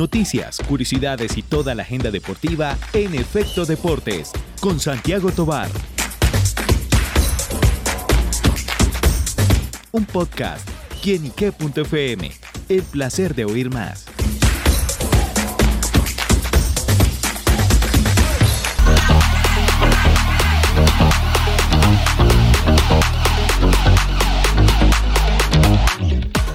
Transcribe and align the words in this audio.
noticias, 0.00 0.62
curiosidades 0.66 1.36
y 1.36 1.42
toda 1.42 1.74
la 1.74 1.82
agenda 1.82 2.10
deportiva 2.10 2.78
en 2.94 3.14
Efecto 3.14 3.66
Deportes 3.66 4.32
con 4.58 4.80
Santiago 4.80 5.30
Tobar. 5.30 5.68
Un 9.92 10.06
podcast, 10.06 10.66
quienique.fm. 11.02 12.32
El 12.70 12.82
placer 12.84 13.34
de 13.34 13.44
oír 13.44 13.68
más. 13.68 14.09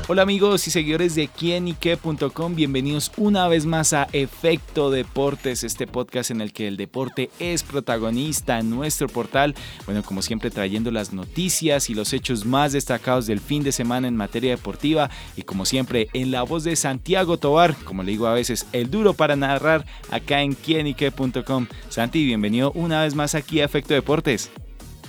Hola 0.07 0.21
amigos 0.21 0.67
y 0.67 0.71
seguidores 0.71 1.15
de 1.15 1.27
quienique.com, 1.27 2.53
bienvenidos 2.53 3.11
una 3.17 3.47
vez 3.47 3.65
más 3.65 3.91
a 3.91 4.07
Efecto 4.13 4.91
Deportes, 4.91 5.63
este 5.63 5.87
podcast 5.87 6.29
en 6.29 6.41
el 6.41 6.53
que 6.53 6.67
el 6.67 6.77
deporte 6.77 7.31
es 7.39 7.63
protagonista 7.63 8.59
en 8.59 8.69
nuestro 8.69 9.07
portal. 9.07 9.55
Bueno, 9.87 10.03
como 10.03 10.21
siempre 10.21 10.51
trayendo 10.51 10.91
las 10.91 11.11
noticias 11.11 11.89
y 11.89 11.95
los 11.95 12.13
hechos 12.13 12.45
más 12.45 12.73
destacados 12.73 13.25
del 13.25 13.39
fin 13.39 13.63
de 13.63 13.71
semana 13.71 14.07
en 14.07 14.15
materia 14.15 14.51
deportiva 14.51 15.09
y 15.35 15.41
como 15.41 15.65
siempre 15.65 16.07
en 16.13 16.29
la 16.29 16.43
voz 16.43 16.63
de 16.63 16.75
Santiago 16.75 17.39
Tobar, 17.39 17.75
como 17.83 18.03
le 18.03 18.11
digo 18.11 18.27
a 18.27 18.33
veces, 18.35 18.67
el 18.73 18.91
duro 18.91 19.15
para 19.15 19.35
narrar 19.35 19.87
acá 20.11 20.43
en 20.43 20.53
quienique.com. 20.53 21.65
Santi, 21.89 22.23
bienvenido 22.23 22.71
una 22.73 23.01
vez 23.01 23.15
más 23.15 23.33
aquí 23.33 23.59
a 23.59 23.65
Efecto 23.65 23.95
Deportes. 23.95 24.51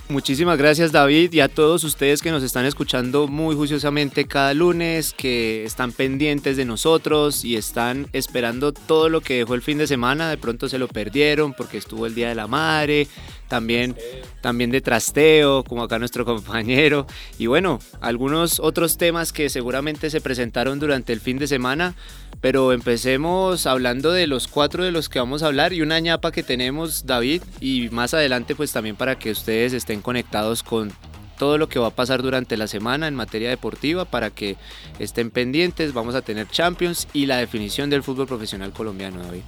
Muchísimas 0.09 0.57
gracias 0.57 0.93
David 0.93 1.33
y 1.33 1.41
a 1.41 1.49
todos 1.49 1.83
ustedes 1.83 2.23
que 2.23 2.31
nos 2.31 2.45
están 2.45 2.65
escuchando 2.65 3.27
muy 3.27 3.57
juiciosamente 3.57 4.29
cada 4.29 4.55
lunes, 4.55 5.13
que 5.13 5.65
están 5.65 5.91
pendientes 5.91 6.57
de 6.57 6.65
nosotros 6.65 7.45
y 7.45 7.57
están 7.57 8.07
esperando 8.13 8.71
todo 8.73 9.09
lo 9.09 9.21
que 9.21 9.39
dejó 9.39 9.55
el 9.55 9.63
fin 9.63 9.79
de 9.79 9.89
semana. 9.89 10.31
De 10.31 10.39
pronto 10.39 10.69
se 10.69 10.79
lo 10.79 10.87
perdieron 10.87 11.55
porque 11.55 11.79
estuvo 11.79 12.07
el 12.07 12.15
Día 12.15 12.29
de 12.29 12.37
la 12.37 12.47
Madre, 12.47 13.09
también, 13.49 13.97
también 14.41 14.71
de 14.71 14.81
trasteo, 14.81 15.65
como 15.65 15.83
acá 15.83 15.99
nuestro 15.99 16.25
compañero. 16.25 17.09
Y 17.37 17.47
bueno, 17.47 17.81
algunos 18.01 18.61
otros 18.61 18.99
temas 18.99 19.33
que 19.33 19.49
seguramente 19.49 20.11
se 20.11 20.21
presentaron 20.21 20.79
durante 20.79 21.13
el 21.13 21.21
fin 21.21 21.39
de 21.39 21.49
semana. 21.49 21.97
Pero 22.41 22.73
empecemos 22.73 23.67
hablando 23.67 24.13
de 24.13 24.27
los 24.27 24.47
cuatro 24.47 24.85
de 24.85 24.93
los 24.93 25.09
que 25.09 25.19
vamos 25.19 25.43
a 25.43 25.47
hablar 25.47 25.73
y 25.73 25.83
una 25.83 25.99
ñapa 26.01 26.33
que 26.33 26.43
tenemos, 26.43 27.07
David, 27.07 27.43
y 27.61 27.89
más 27.91 28.15
adelante 28.15 28.55
pues 28.55 28.73
también 28.73 28.97
para 28.97 29.19
que 29.19 29.31
ustedes 29.31 29.73
estén 29.73 30.03
conectados 30.03 30.63
con 30.63 30.93
todo 31.39 31.59
lo 31.59 31.69
que 31.69 31.79
va 31.79 31.89
a 31.89 31.95
pasar 31.95 32.23
durante 32.23 32.57
la 32.57 32.67
semana 32.67 33.09
en 33.09 33.15
materia 33.15 33.51
deportiva 33.51 34.05
para 34.05 34.31
que 34.31 34.57
estén 34.99 35.31
pendientes. 35.31 35.93
Vamos 35.93 36.15
a 36.15 36.23
tener 36.23 36.49
Champions 36.49 37.09
y 37.13 37.27
la 37.27 37.37
definición 37.37 37.91
del 37.91 38.03
fútbol 38.03 38.27
profesional 38.27 38.73
colombiano, 38.73 39.23
David. 39.23 39.43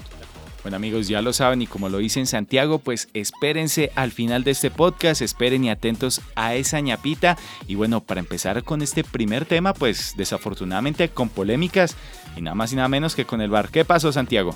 Bueno 0.62 0.76
amigos, 0.76 1.06
ya 1.06 1.22
lo 1.22 1.32
saben 1.32 1.62
y 1.62 1.66
como 1.66 1.88
lo 1.88 1.98
dice 1.98 2.18
en 2.18 2.26
Santiago, 2.26 2.78
pues 2.78 3.08
espérense 3.14 3.92
al 3.94 4.10
final 4.10 4.42
de 4.42 4.50
este 4.50 4.70
podcast, 4.70 5.22
esperen 5.22 5.64
y 5.64 5.70
atentos 5.70 6.20
a 6.34 6.56
esa 6.56 6.80
ñapita. 6.80 7.38
Y 7.68 7.76
bueno, 7.76 8.00
para 8.00 8.20
empezar 8.20 8.62
con 8.64 8.82
este 8.82 9.04
primer 9.04 9.46
tema, 9.46 9.72
pues 9.72 10.14
desafortunadamente 10.16 11.08
con 11.08 11.28
polémicas 11.28 11.96
y 12.38 12.42
nada 12.42 12.54
más 12.54 12.72
y 12.72 12.76
nada 12.76 12.88
menos 12.88 13.14
que 13.14 13.24
con 13.24 13.40
el 13.40 13.50
bar. 13.50 13.68
¿Qué 13.70 13.84
pasó 13.84 14.12
Santiago? 14.12 14.54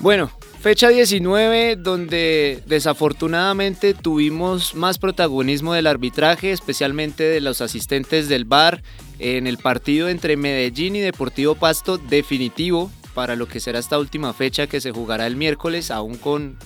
Bueno, 0.00 0.30
fecha 0.60 0.88
19 0.88 1.76
donde 1.76 2.62
desafortunadamente 2.66 3.94
tuvimos 3.94 4.74
más 4.74 4.98
protagonismo 4.98 5.74
del 5.74 5.88
arbitraje, 5.88 6.52
especialmente 6.52 7.24
de 7.24 7.40
los 7.40 7.60
asistentes 7.60 8.28
del 8.28 8.44
bar 8.44 8.82
en 9.18 9.46
el 9.48 9.58
partido 9.58 10.08
entre 10.08 10.36
Medellín 10.36 10.94
y 10.94 11.00
Deportivo 11.00 11.56
Pasto 11.56 11.98
definitivo 11.98 12.90
para 13.14 13.34
lo 13.34 13.48
que 13.48 13.58
será 13.58 13.80
esta 13.80 13.98
última 13.98 14.32
fecha 14.32 14.68
que 14.68 14.80
se 14.80 14.92
jugará 14.92 15.26
el 15.26 15.34
miércoles, 15.34 15.90
aún 15.90 16.16
con 16.16 16.56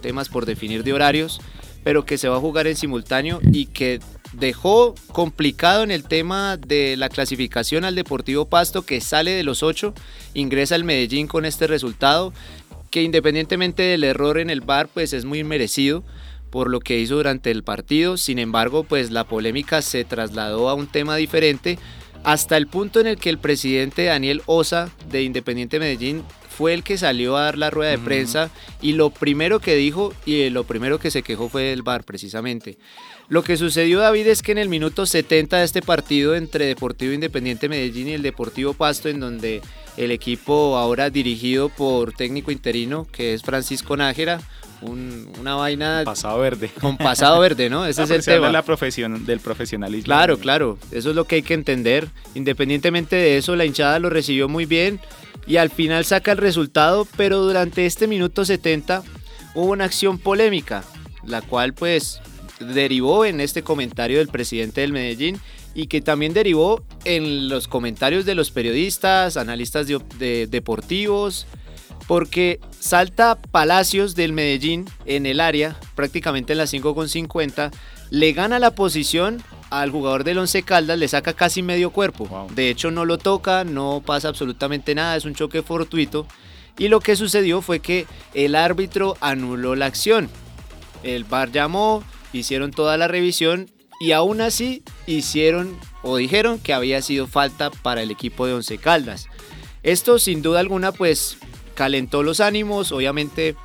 temas 0.00 0.28
por 0.28 0.46
definir 0.46 0.84
de 0.84 0.92
horarios, 0.92 1.40
pero 1.82 2.04
que 2.04 2.18
se 2.18 2.28
va 2.28 2.36
a 2.36 2.40
jugar 2.40 2.68
en 2.68 2.76
simultáneo 2.76 3.40
y 3.52 3.66
que 3.66 3.98
dejó 4.32 4.94
complicado 5.12 5.82
en 5.82 5.90
el 5.90 6.04
tema 6.04 6.56
de 6.56 6.96
la 6.96 7.08
clasificación 7.08 7.84
al 7.84 7.94
Deportivo 7.94 8.46
Pasto, 8.46 8.82
que 8.82 9.00
sale 9.00 9.32
de 9.32 9.44
los 9.44 9.62
ocho, 9.62 9.94
ingresa 10.34 10.74
al 10.74 10.84
Medellín 10.84 11.26
con 11.26 11.44
este 11.44 11.66
resultado, 11.66 12.32
que 12.90 13.02
independientemente 13.02 13.82
del 13.82 14.04
error 14.04 14.38
en 14.38 14.50
el 14.50 14.60
bar, 14.60 14.88
pues 14.88 15.12
es 15.12 15.24
muy 15.24 15.44
merecido 15.44 16.04
por 16.50 16.70
lo 16.70 16.80
que 16.80 16.98
hizo 16.98 17.16
durante 17.16 17.50
el 17.50 17.64
partido. 17.64 18.16
Sin 18.18 18.38
embargo, 18.38 18.84
pues 18.84 19.10
la 19.10 19.24
polémica 19.24 19.80
se 19.80 20.04
trasladó 20.04 20.68
a 20.68 20.74
un 20.74 20.86
tema 20.86 21.16
diferente 21.16 21.78
hasta 22.24 22.56
el 22.56 22.66
punto 22.66 23.00
en 23.00 23.06
el 23.06 23.16
que 23.16 23.30
el 23.30 23.38
presidente 23.38 24.04
Daniel 24.04 24.42
Osa 24.46 24.90
de 25.10 25.22
Independiente 25.22 25.80
Medellín 25.80 26.22
fue 26.52 26.74
el 26.74 26.84
que 26.84 26.98
salió 26.98 27.36
a 27.36 27.44
dar 27.44 27.58
la 27.58 27.70
rueda 27.70 27.90
de 27.90 27.98
prensa 27.98 28.50
y 28.80 28.92
lo 28.92 29.10
primero 29.10 29.58
que 29.58 29.74
dijo 29.74 30.12
y 30.26 30.50
lo 30.50 30.64
primero 30.64 30.98
que 30.98 31.10
se 31.10 31.22
quejó 31.22 31.48
fue 31.48 31.62
del 31.62 31.82
bar 31.82 32.04
precisamente. 32.04 32.78
Lo 33.32 33.42
que 33.42 33.56
sucedió 33.56 33.98
David 33.98 34.26
es 34.26 34.42
que 34.42 34.52
en 34.52 34.58
el 34.58 34.68
minuto 34.68 35.06
70 35.06 35.56
de 35.56 35.64
este 35.64 35.80
partido 35.80 36.34
entre 36.34 36.66
Deportivo 36.66 37.14
Independiente 37.14 37.66
Medellín 37.66 38.08
y 38.08 38.12
el 38.12 38.20
Deportivo 38.20 38.74
Pasto 38.74 39.08
en 39.08 39.20
donde 39.20 39.62
el 39.96 40.10
equipo 40.10 40.76
ahora 40.76 41.08
dirigido 41.08 41.70
por 41.70 42.12
técnico 42.12 42.50
interino 42.50 43.06
que 43.10 43.32
es 43.32 43.42
Francisco 43.42 43.96
Nájera 43.96 44.42
una 44.82 45.54
vaina. 45.54 46.02
Pasado 46.04 46.40
verde. 46.40 46.70
Con 46.78 46.98
pasado 46.98 47.40
verde, 47.40 47.70
¿no? 47.70 47.86
Ese 47.86 48.02
es 48.02 48.10
el 48.10 48.22
tema. 48.22 48.52
la 48.52 48.64
profesión, 48.64 49.24
del 49.24 49.40
profesionalismo. 49.40 50.04
Claro, 50.04 50.36
claro. 50.36 50.78
Eso 50.90 51.08
es 51.08 51.16
lo 51.16 51.24
que 51.24 51.36
hay 51.36 51.42
que 51.42 51.54
entender. 51.54 52.08
Independientemente 52.34 53.16
de 53.16 53.38
eso, 53.38 53.56
la 53.56 53.64
hinchada 53.64 53.98
lo 53.98 54.10
recibió 54.10 54.46
muy 54.46 54.66
bien 54.66 55.00
y 55.46 55.56
al 55.56 55.70
final 55.70 56.04
saca 56.04 56.32
el 56.32 56.38
resultado, 56.38 57.08
pero 57.16 57.38
durante 57.38 57.86
este 57.86 58.06
minuto 58.06 58.44
70 58.44 59.02
hubo 59.54 59.70
una 59.70 59.86
acción 59.86 60.18
polémica, 60.18 60.84
la 61.24 61.40
cual 61.40 61.72
pues 61.72 62.20
derivó 62.62 63.24
en 63.24 63.40
este 63.40 63.62
comentario 63.62 64.18
del 64.18 64.28
presidente 64.28 64.80
del 64.80 64.92
Medellín 64.92 65.40
y 65.74 65.86
que 65.86 66.00
también 66.00 66.34
derivó 66.34 66.82
en 67.04 67.48
los 67.48 67.68
comentarios 67.68 68.24
de 68.24 68.34
los 68.34 68.50
periodistas, 68.50 69.36
analistas 69.36 69.86
de 69.86 70.46
deportivos, 70.46 71.46
porque 72.06 72.60
salta 72.78 73.36
Palacios 73.36 74.14
del 74.14 74.32
Medellín 74.32 74.86
en 75.06 75.26
el 75.26 75.40
área, 75.40 75.76
prácticamente 75.94 76.52
en 76.52 76.58
la 76.58 76.64
5,50, 76.64 77.70
le 78.10 78.32
gana 78.32 78.58
la 78.58 78.74
posición 78.74 79.42
al 79.70 79.90
jugador 79.90 80.22
del 80.24 80.38
Once 80.38 80.62
Caldas, 80.62 80.98
le 80.98 81.08
saca 81.08 81.32
casi 81.32 81.62
medio 81.62 81.90
cuerpo. 81.90 82.46
De 82.54 82.68
hecho 82.68 82.90
no 82.90 83.06
lo 83.06 83.16
toca, 83.16 83.64
no 83.64 84.02
pasa 84.04 84.28
absolutamente 84.28 84.94
nada, 84.94 85.16
es 85.16 85.24
un 85.24 85.34
choque 85.34 85.62
fortuito. 85.62 86.26
Y 86.78 86.88
lo 86.88 87.00
que 87.00 87.16
sucedió 87.16 87.62
fue 87.62 87.80
que 87.80 88.06
el 88.34 88.54
árbitro 88.54 89.16
anuló 89.20 89.74
la 89.74 89.86
acción. 89.86 90.28
El 91.02 91.24
VAR 91.24 91.50
llamó, 91.50 92.02
hicieron 92.32 92.70
toda 92.70 92.96
la 92.96 93.08
revisión 93.08 93.70
y 94.00 94.12
aún 94.12 94.40
así 94.40 94.82
hicieron 95.06 95.78
o 96.02 96.16
dijeron 96.16 96.58
que 96.58 96.72
había 96.72 97.00
sido 97.02 97.26
falta 97.26 97.70
para 97.70 98.02
el 98.02 98.10
equipo 98.10 98.46
de 98.46 98.54
Once 98.54 98.78
Caldas. 98.78 99.28
Esto 99.82 100.18
sin 100.18 100.42
duda 100.42 100.60
alguna 100.60 100.92
pues 100.92 101.38
calentó 101.74 102.22
los 102.22 102.40
ánimos, 102.40 102.92
obviamente 102.92 103.56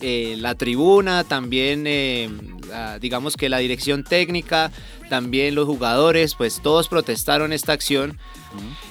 eh, 0.00 0.36
la 0.38 0.54
tribuna, 0.54 1.24
también 1.24 1.84
eh, 1.86 2.28
digamos 3.00 3.36
que 3.36 3.48
la 3.48 3.58
dirección 3.58 4.04
técnica, 4.04 4.70
también 5.08 5.54
los 5.54 5.66
jugadores, 5.66 6.34
pues 6.34 6.60
todos 6.62 6.88
protestaron 6.88 7.52
esta 7.52 7.72
acción. 7.72 8.18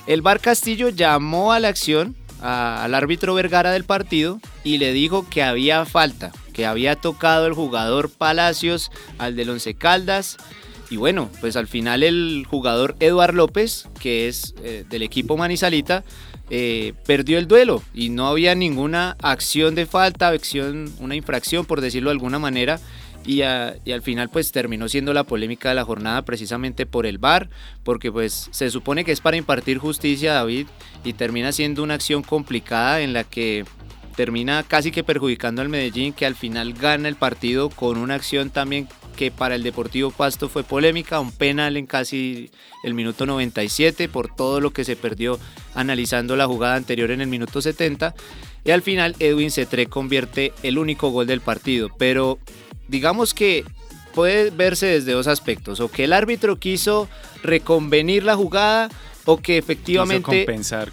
El 0.07 0.21
Bar 0.21 0.39
Castillo 0.39 0.89
llamó 0.89 1.53
a 1.53 1.59
la 1.59 1.67
acción 1.67 2.15
al 2.41 2.93
árbitro 2.93 3.33
Vergara 3.33 3.71
del 3.71 3.85
partido 3.85 4.39
y 4.63 4.77
le 4.77 4.91
dijo 4.91 5.27
que 5.29 5.43
había 5.43 5.85
falta, 5.85 6.31
que 6.53 6.65
había 6.65 6.95
tocado 6.95 7.47
el 7.47 7.53
jugador 7.53 8.09
Palacios 8.09 8.91
al 9.17 9.35
del 9.35 9.49
Once 9.49 9.73
Caldas. 9.73 10.37
Y 10.89 10.97
bueno, 10.97 11.29
pues 11.41 11.55
al 11.55 11.67
final 11.67 12.03
el 12.03 12.45
jugador 12.47 12.95
Eduard 12.99 13.33
López, 13.33 13.87
que 13.99 14.27
es 14.27 14.53
eh, 14.63 14.85
del 14.89 15.01
equipo 15.01 15.35
Manizalita, 15.35 16.03
eh, 16.49 16.93
perdió 17.05 17.39
el 17.39 17.47
duelo 17.47 17.81
y 17.93 18.09
no 18.09 18.27
había 18.27 18.53
ninguna 18.53 19.17
acción 19.21 19.75
de 19.75 19.85
falta, 19.85 20.27
acción, 20.27 20.93
una 20.99 21.15
infracción 21.15 21.65
por 21.65 21.81
decirlo 21.81 22.09
de 22.09 22.15
alguna 22.15 22.37
manera. 22.37 22.79
Y, 23.25 23.41
al 23.41 24.01
final 24.03 24.29
pues 24.29 24.51
terminó 24.51 24.89
siendo 24.89 25.13
la 25.13 25.23
polémica 25.23 25.69
de 25.69 25.75
la 25.75 25.85
jornada 25.85 26.23
precisamente 26.23 26.85
por 26.85 27.05
el 27.05 27.19
VAR, 27.19 27.49
porque 27.83 28.11
pues 28.11 28.49
se 28.51 28.69
supone 28.69 29.05
que 29.05 29.13
es 29.13 29.21
para 29.21 29.37
impartir 29.37 29.77
justicia 29.77 30.33
David 30.33 30.67
y 31.05 31.13
termina 31.13 31.53
siendo 31.53 31.83
una 31.83 31.93
acción 31.93 32.21
complicada 32.21 32.99
en 32.99 33.13
la 33.13 33.23
que 33.23 33.63
termina 34.13 34.63
casi 34.63 34.91
que 34.91 35.03
perjudicando 35.03 35.61
al 35.61 35.69
Medellín 35.69 36.13
que 36.13 36.25
al 36.25 36.35
final 36.35 36.73
gana 36.73 37.07
el 37.07 37.15
partido 37.15 37.69
con 37.69 37.97
una 37.97 38.15
acción 38.15 38.49
también 38.49 38.87
que 39.15 39.31
para 39.31 39.55
el 39.55 39.63
Deportivo 39.63 40.11
Pasto 40.11 40.49
fue 40.49 40.63
polémica, 40.63 41.19
un 41.19 41.31
penal 41.31 41.77
en 41.77 41.85
casi 41.85 42.49
el 42.83 42.93
minuto 42.93 43.25
97 43.25 44.09
por 44.09 44.33
todo 44.33 44.59
lo 44.59 44.71
que 44.71 44.83
se 44.83 44.95
perdió 44.95 45.39
analizando 45.75 46.35
la 46.35 46.47
jugada 46.47 46.75
anterior 46.75 47.11
en 47.11 47.21
el 47.21 47.27
minuto 47.27 47.61
70 47.61 48.15
y 48.63 48.71
al 48.71 48.81
final 48.81 49.15
Edwin 49.19 49.51
Cetré 49.51 49.87
convierte 49.87 50.53
el 50.63 50.77
único 50.77 51.09
gol 51.09 51.27
del 51.27 51.41
partido, 51.41 51.89
pero 51.97 52.39
digamos 52.87 53.33
que 53.33 53.65
puede 54.13 54.51
verse 54.51 54.85
desde 54.85 55.11
dos 55.11 55.27
aspectos, 55.27 55.79
o 55.79 55.89
que 55.89 56.05
el 56.05 56.13
árbitro 56.13 56.57
quiso 56.57 57.09
reconvenir 57.43 58.23
la 58.23 58.35
jugada 58.35 58.89
o 59.25 59.37
que 59.37 59.57
efectivamente 59.57 60.45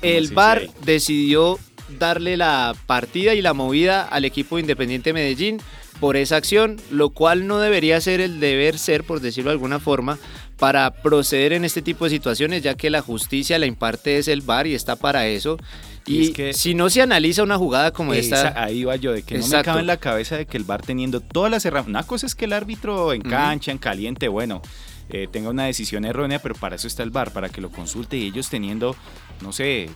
el 0.03 0.33
VAR 0.33 0.69
decidió 0.85 1.59
darle 1.99 2.37
la 2.37 2.75
partida 2.87 3.35
y 3.35 3.43
la 3.43 3.55
movida 3.55 4.03
al 4.03 4.25
equipo 4.25 4.59
Independiente 4.59 5.13
Medellín 5.13 5.61
por 6.01 6.17
esa 6.17 6.37
acción, 6.37 6.81
lo 6.91 7.11
cual 7.11 7.47
no 7.47 7.59
debería 7.59 8.01
ser 8.01 8.21
el 8.21 8.41
deber 8.41 8.79
ser, 8.79 9.05
por 9.05 9.21
decirlo 9.21 9.51
de 9.51 9.55
alguna 9.55 9.79
forma, 9.79 10.19
para 10.59 10.91
proceder 11.03 11.53
en 11.53 11.65
este 11.65 11.83
tipo 11.83 12.05
de 12.05 12.11
situaciones, 12.11 12.63
ya 12.63 12.75
que 12.75 12.91
la 12.91 13.03
justicia 13.03 13.59
la 13.59 13.67
imparte 13.67 14.19
es 14.19 14.29
el 14.29 14.41
VAR 14.41 14.67
y 14.67 14.75
está 14.75 14.97
para 14.97 15.27
eso. 15.27 15.59
Y, 16.07 16.33
que 16.33 16.55
si 16.55 16.75
no 16.75 16.91
se 16.91 17.03
analiza 17.03 17.43
una 17.43 17.57
jugada 17.57 17.93
como 17.93 18.15
esta. 18.15 18.61
Ahí 18.63 18.85
va 18.85 18.97
yo, 18.97 19.13
de 19.13 19.23
que 19.23 19.39
no 19.39 19.47
me 19.47 19.63
cabe 19.63 19.81
en 19.81 19.87
la 19.87 19.99
cabeza 19.99 20.37
de 20.37 20.47
que 20.47 20.57
el 20.57 20.65
VAR 20.65 20.83
teniendo 20.83 21.21
todas 21.21 21.51
las 21.51 21.65
herramientas. 21.65 22.03
Una 22.03 22.07
cosa 22.07 22.27
es 22.27 22.35
que 22.35 22.47
el 22.47 22.53
árbitro 22.53 23.13
en 23.13 23.23
cancha, 23.23 23.71
en 23.71 23.79
caliente, 23.79 24.29
bueno, 24.29 24.63
eh, 25.11 25.29
tenga 25.31 25.51
una 25.51 25.65
decisión 25.65 26.05
errónea, 26.05 26.41
pero 26.41 26.55
para 26.55 26.77
eso 26.77 26.87
está 26.87 27.03
el 27.03 27.11
VAR, 27.11 27.33
para 27.33 27.49
que 27.49 27.61
lo 27.61 27.71
consulte 27.71 28.17
y 28.17 28.27
ellos 28.27 28.49
teniendo, 28.49 28.97
no 29.43 29.53
sé, 29.53 29.91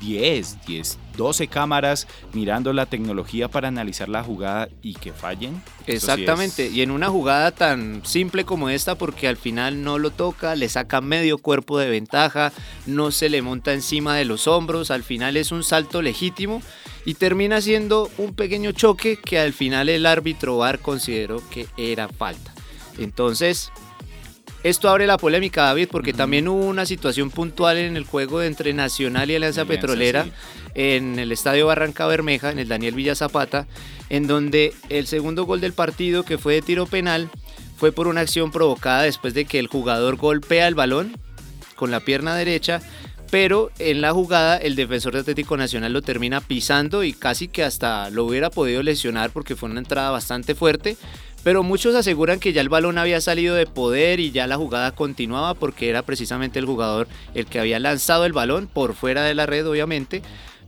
10, 0.00 0.66
10, 0.66 0.98
12 1.16 1.48
cámaras 1.48 2.06
mirando 2.32 2.72
la 2.72 2.86
tecnología 2.86 3.48
para 3.48 3.68
analizar 3.68 4.08
la 4.08 4.22
jugada 4.22 4.68
y 4.82 4.94
que 4.94 5.12
fallen. 5.12 5.62
Exactamente, 5.86 6.68
y 6.68 6.82
en 6.82 6.90
una 6.90 7.08
jugada 7.08 7.50
tan 7.52 8.04
simple 8.04 8.44
como 8.44 8.68
esta, 8.68 8.96
porque 8.96 9.28
al 9.28 9.36
final 9.36 9.82
no 9.82 9.98
lo 9.98 10.10
toca, 10.10 10.54
le 10.54 10.68
saca 10.68 11.00
medio 11.00 11.38
cuerpo 11.38 11.78
de 11.78 11.88
ventaja, 11.88 12.52
no 12.86 13.10
se 13.10 13.28
le 13.28 13.42
monta 13.42 13.72
encima 13.72 14.16
de 14.16 14.24
los 14.24 14.46
hombros, 14.46 14.90
al 14.90 15.02
final 15.02 15.36
es 15.36 15.52
un 15.52 15.62
salto 15.62 16.02
legítimo 16.02 16.62
y 17.04 17.14
termina 17.14 17.60
siendo 17.60 18.10
un 18.18 18.34
pequeño 18.34 18.72
choque 18.72 19.16
que 19.16 19.38
al 19.38 19.52
final 19.52 19.88
el 19.88 20.06
árbitro 20.06 20.58
VAR 20.58 20.80
consideró 20.80 21.42
que 21.50 21.66
era 21.76 22.08
falta. 22.08 22.52
Entonces, 22.98 23.70
esto 24.62 24.88
abre 24.88 25.06
la 25.06 25.18
polémica, 25.18 25.64
David, 25.64 25.88
porque 25.90 26.12
también 26.12 26.48
hubo 26.48 26.66
una 26.66 26.86
situación 26.86 27.30
puntual 27.30 27.76
en 27.76 27.96
el 27.96 28.04
juego 28.04 28.42
entre 28.42 28.72
Nacional 28.72 29.30
y 29.30 29.36
Alianza, 29.36 29.64
Petrolera 29.64 30.26
en 30.74 31.18
el 31.18 31.32
Estadio 31.32 31.66
Barranca 31.66 32.06
Bermeja, 32.06 32.50
en 32.50 32.58
el 32.58 32.68
Daniel 32.68 32.94
Villa 32.94 33.14
Zapata, 33.14 33.66
en 34.10 34.26
donde 34.26 34.74
el 34.88 35.06
segundo 35.06 35.44
gol 35.44 35.60
del 35.60 35.72
partido, 35.72 36.22
que 36.22 36.38
fue 36.38 36.54
de 36.54 36.62
tiro 36.62 36.86
penal, 36.86 37.30
fue 37.76 37.92
por 37.92 38.08
una 38.08 38.22
acción 38.22 38.50
provocada 38.50 39.02
después 39.02 39.34
de 39.34 39.44
que 39.44 39.58
el 39.58 39.68
jugador 39.68 40.16
golpea 40.16 40.68
el 40.68 40.74
balón 40.74 41.16
con 41.76 41.90
la 41.90 42.00
pierna 42.00 42.34
derecha, 42.34 42.80
pero 43.30 43.70
en 43.78 44.00
la 44.00 44.12
jugada 44.12 44.56
el 44.56 44.76
defensor 44.76 45.14
de 45.14 45.20
Atlético 45.20 45.56
Nacional 45.56 45.92
lo 45.92 46.02
termina 46.02 46.40
pisando 46.40 47.04
y 47.04 47.12
casi 47.12 47.48
que 47.48 47.64
hasta 47.64 48.10
lo 48.10 48.24
hubiera 48.24 48.50
podido 48.50 48.82
lesionar 48.82 49.30
porque 49.30 49.56
fue 49.56 49.68
una 49.68 49.80
entrada 49.80 50.10
bastante 50.10 50.54
fuerte 50.54 50.96
pero 51.46 51.62
muchos 51.62 51.94
aseguran 51.94 52.40
que 52.40 52.52
ya 52.52 52.60
el 52.60 52.68
balón 52.68 52.98
había 52.98 53.20
salido 53.20 53.54
de 53.54 53.66
poder 53.66 54.18
y 54.18 54.32
ya 54.32 54.48
la 54.48 54.56
jugada 54.56 54.90
continuaba 54.90 55.54
porque 55.54 55.88
era 55.88 56.02
precisamente 56.02 56.58
el 56.58 56.66
jugador 56.66 57.06
el 57.34 57.46
que 57.46 57.60
había 57.60 57.78
lanzado 57.78 58.24
el 58.24 58.32
balón 58.32 58.66
por 58.66 58.96
fuera 58.96 59.22
de 59.22 59.32
la 59.36 59.46
red, 59.46 59.64
obviamente, 59.64 60.22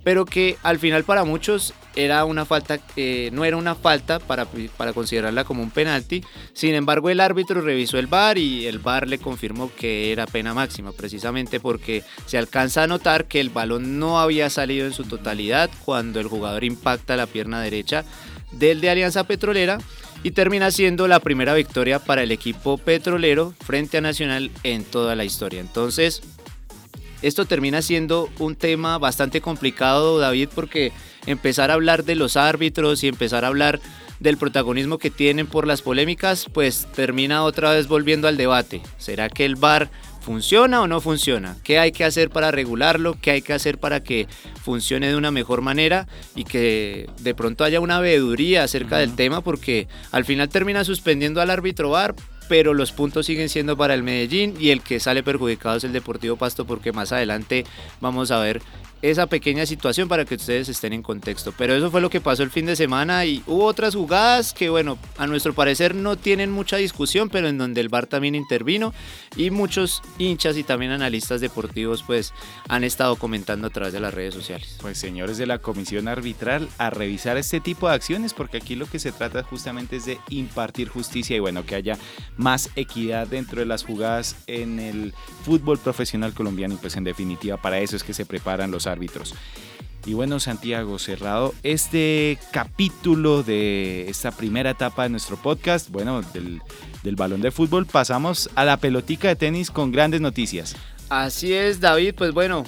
pero 0.05 0.25
que 0.25 0.57
al 0.63 0.79
final 0.79 1.03
para 1.03 1.25
muchos 1.25 1.75
era 1.97 2.25
una 2.25 2.45
falta, 2.45 2.79
eh, 2.95 3.31
no 3.33 3.45
era 3.45 3.57
una 3.57 3.75
falta 3.75 4.21
para, 4.21 4.47
para 4.77 4.93
considerarla 4.93 5.43
como 5.43 5.65
un 5.65 5.73
penalti. 5.73 6.23
Sin 6.53 6.77
embargo, 6.77 7.11
el 7.11 7.19
árbitro 7.19 7.61
revisó 7.61 7.99
el 7.99 8.07
VAR 8.07 8.39
y 8.39 8.67
el 8.67 8.79
VAR 8.79 9.09
le 9.09 9.19
confirmó 9.19 9.73
que 9.75 10.13
era 10.13 10.29
pena 10.29 10.55
máxima, 10.55 10.93
precisamente 10.93 11.59
porque 11.59 12.05
se 12.27 12.39
alcanza 12.39 12.85
a 12.85 12.87
notar 12.87 13.25
que 13.25 13.41
el 13.41 13.51
balón 13.51 13.99
no 13.99 14.21
había 14.21 14.49
salido 14.49 14.87
en 14.87 14.93
su 14.93 15.03
totalidad 15.03 15.71
cuando 15.85 16.21
el 16.21 16.29
jugador 16.29 16.63
impacta 16.63 17.17
la 17.17 17.27
pierna 17.27 17.61
derecha 17.61 18.05
del 18.53 18.81
de 18.81 18.91
Alianza 18.91 19.25
Petrolera 19.25 19.79
y 20.23 20.33
termina 20.33 20.71
siendo 20.71 21.09
la 21.09 21.21
primera 21.21 21.55
victoria 21.55 21.99
para 21.99 22.23
el 22.23 22.33
equipo 22.33 22.79
petrolero 22.79 23.55
frente 23.65 23.99
a 23.99 24.01
Nacional 24.01 24.51
en 24.63 24.85
toda 24.85 25.15
la 25.15 25.25
historia. 25.25 25.61
Entonces, 25.61 26.23
esto 27.23 27.45
termina 27.45 27.83
siendo 27.83 28.29
un 28.39 28.57
tema 28.57 28.99
bastante 28.99 29.41
complicado, 29.41 30.19
David, 30.19 30.51
porque 30.55 30.93
empezar 31.27 31.71
a 31.71 31.75
hablar 31.75 32.05
de 32.05 32.15
los 32.15 32.37
árbitros 32.37 33.03
y 33.03 33.09
empezar 33.09 33.45
a 33.45 33.49
hablar 33.49 33.81
del 34.21 34.37
protagonismo 34.37 34.99
que 34.99 35.11
tienen 35.11 35.47
por 35.47 35.67
las 35.67 35.83
polémicas, 35.83 36.47
pues 36.53 36.89
termina 36.95 37.45
otra 37.45 37.73
vez 37.73 37.87
volviendo 37.87 38.29
al 38.29 38.37
debate. 38.37 38.83
¿Será 38.99 39.29
que 39.29 39.45
el 39.45 39.57
VAR 39.57 39.91
¿Funciona 40.29 40.83
o 40.83 40.87
no 40.87 41.01
funciona? 41.01 41.57
¿Qué 41.65 41.79
hay 41.79 41.91
que 41.91 42.05
hacer 42.05 42.29
para 42.29 42.51
regularlo? 42.51 43.17
¿Qué 43.19 43.31
hay 43.31 43.41
que 43.41 43.55
hacer 43.55 43.79
para 43.79 44.03
que 44.03 44.29
funcione 44.63 45.09
de 45.09 45.17
una 45.17 45.31
mejor 45.31 45.63
manera? 45.63 46.07
Y 46.35 46.45
que 46.45 47.09
de 47.21 47.35
pronto 47.35 47.65
haya 47.65 47.81
una 47.81 47.99
veeduría 47.99 48.63
acerca 48.63 48.99
del 48.99 49.17
tema 49.17 49.41
porque 49.41 49.89
al 50.13 50.27
final 50.27 50.51
termina 50.51 50.85
suspendiendo 50.85 51.41
al 51.41 51.49
árbitro 51.49 51.89
VAR 51.89 52.15
pero 52.47 52.75
los 52.75 52.93
puntos 52.93 53.27
siguen 53.27 53.49
siendo 53.49 53.77
para 53.77 53.95
el 53.95 54.03
Medellín 54.03 54.55
y 54.59 54.71
el 54.71 54.83
que 54.83 55.01
sale 55.01 55.23
perjudicado 55.23 55.77
es 55.77 55.85
el 55.85 55.93
Deportivo 55.93 56.37
Pasto 56.37 56.67
porque 56.67 56.93
más 56.93 57.13
adelante 57.13 57.65
vamos 58.01 58.31
a 58.31 58.39
ver 58.39 58.61
esa 59.03 59.27
pequeña 59.27 59.67
situación 59.67 60.09
para 60.09 60.25
que 60.25 60.35
ustedes 60.35 60.69
estén 60.69 60.93
en 60.93 61.03
contexto. 61.03 61.53
Pero 61.57 61.75
eso 61.75 61.91
fue 61.91 62.01
lo 62.01 62.11
que 62.11 62.21
pasó 62.21 62.43
el 62.43 62.51
fin 62.51 62.67
de 62.67 62.77
semana 62.77 63.25
y 63.25 63.43
hubo 63.47 63.65
otras 63.65 63.95
jugadas 63.95 64.53
que, 64.53 64.69
bueno, 64.69 64.99
a 65.17 65.27
nuestro 65.27 65.55
parecer 65.55 65.95
no 65.95 66.17
tienen 66.17 66.51
mucha 66.51 66.77
discusión, 66.77 67.29
pero 67.29 67.49
en 67.49 67.59
donde 67.59 67.81
el 67.81 67.89
VAR 67.89 68.07
también 68.07 68.35
intervino 68.35 68.93
y 69.37 69.51
muchos 69.51 70.03
hinchas 70.19 70.57
y 70.57 70.65
también 70.65 70.93
analistas 70.93 71.41
deportivos 71.41 72.03
pues 72.03 72.33
han 72.69 72.85
estado 72.85 73.17
comentando 73.17 73.69
a 73.69 73.71
través 73.71 73.93
de 73.93 74.01
las 74.01 74.13
redes 74.13 74.35
sociales. 74.35 74.77
Pues 74.81 74.99
señores 74.99 75.39
de 75.39 75.47
la 75.47 75.59
comisión 75.59 76.09
arbitral, 76.09 76.69
a 76.79 76.91
revisar 76.91 77.37
este 77.37 77.61
tipo 77.61 77.89
de 77.89 77.95
acciones 77.95 78.35
porque 78.35 78.57
aquí 78.57 78.75
lo 78.75 78.87
que 78.87 78.99
se 78.99 79.13
trata 79.13 79.43
justamente 79.43 79.97
es 79.97 80.07
de 80.07 80.19
impartir 80.29 80.89
justicia 80.89 81.37
y 81.37 81.41
bueno, 81.41 81.65
que 81.65 81.75
haya 81.75 81.97
más 82.37 82.71
equidad 82.77 83.27
dentro 83.29 83.61
de 83.61 83.67
las 83.67 83.85
jugadas 83.85 84.37
en 84.47 84.81
el 84.81 85.15
fútbol 85.45 85.79
profesional 85.79 86.35
colombiano 86.35 86.75
y 86.75 86.79
pues 86.79 86.97
en 86.97 87.05
definitiva 87.05 87.57
para 87.57 87.79
eso 87.79 87.97
es 87.97 88.03
que 88.03 88.15
se 88.15 88.27
preparan 88.27 88.71
los 88.71 88.88
árbitros. 88.89 89.35
Y 90.07 90.15
bueno, 90.15 90.41
Santiago, 90.41 90.99
cerrado 90.99 91.55
este 91.63 92.39
capítulo 92.51 93.43
de 93.43 94.09
esta 94.09 94.31
primera 94.31 94.71
etapa 94.71 95.03
de 95.03 95.11
nuestro 95.11 95.37
podcast, 95.37 95.91
bueno, 95.91 96.23
del, 96.33 96.63
del 97.03 97.17
balón 97.17 97.43
de 97.43 97.51
fútbol, 97.51 97.85
pasamos 97.85 98.49
a 98.55 98.65
la 98.65 98.79
pelotica 98.79 99.29
de 99.29 99.37
tenis 99.37 99.71
con 99.71 99.93
grandes 99.93 100.21
noticias. 100.21 100.77
Así 101.11 101.53
es, 101.53 101.81
David, 101.81 102.15
pues 102.17 102.33
bueno, 102.33 102.65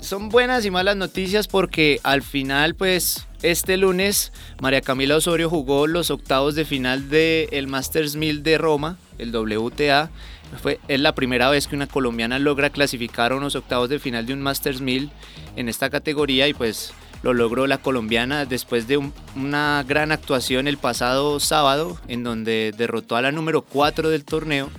son 0.00 0.28
buenas 0.28 0.64
y 0.64 0.70
malas 0.70 0.96
noticias 0.96 1.48
porque 1.48 2.00
al 2.02 2.22
final, 2.22 2.74
pues, 2.74 3.26
este 3.42 3.76
lunes 3.76 4.32
María 4.60 4.80
Camila 4.80 5.16
Osorio 5.16 5.48
jugó 5.48 5.86
los 5.86 6.10
octavos 6.10 6.54
de 6.54 6.64
final 6.64 7.08
del 7.08 7.48
el 7.52 7.66
Masters 7.66 8.16
1000 8.16 8.42
de 8.42 8.58
Roma, 8.58 8.98
el 9.18 9.34
WTA, 9.34 10.10
fue, 10.56 10.80
es 10.88 11.00
la 11.00 11.14
primera 11.14 11.50
vez 11.50 11.66
que 11.66 11.76
una 11.76 11.86
colombiana 11.86 12.38
logra 12.38 12.70
clasificar 12.70 13.32
a 13.32 13.36
unos 13.36 13.54
octavos 13.54 13.88
de 13.88 13.98
final 13.98 14.26
de 14.26 14.32
un 14.32 14.40
Masters 14.40 14.80
1000 14.80 15.10
en 15.56 15.68
esta 15.68 15.90
categoría 15.90 16.48
y 16.48 16.54
pues 16.54 16.92
lo 17.22 17.34
logró 17.34 17.66
la 17.66 17.78
colombiana 17.78 18.44
después 18.44 18.86
de 18.86 18.96
una 19.36 19.84
gran 19.86 20.12
actuación 20.12 20.68
el 20.68 20.78
pasado 20.78 21.40
sábado 21.40 21.98
en 22.08 22.22
donde 22.22 22.72
derrotó 22.76 23.16
a 23.16 23.22
la 23.22 23.32
número 23.32 23.62
4 23.62 24.10
del 24.10 24.24
torneo 24.24 24.70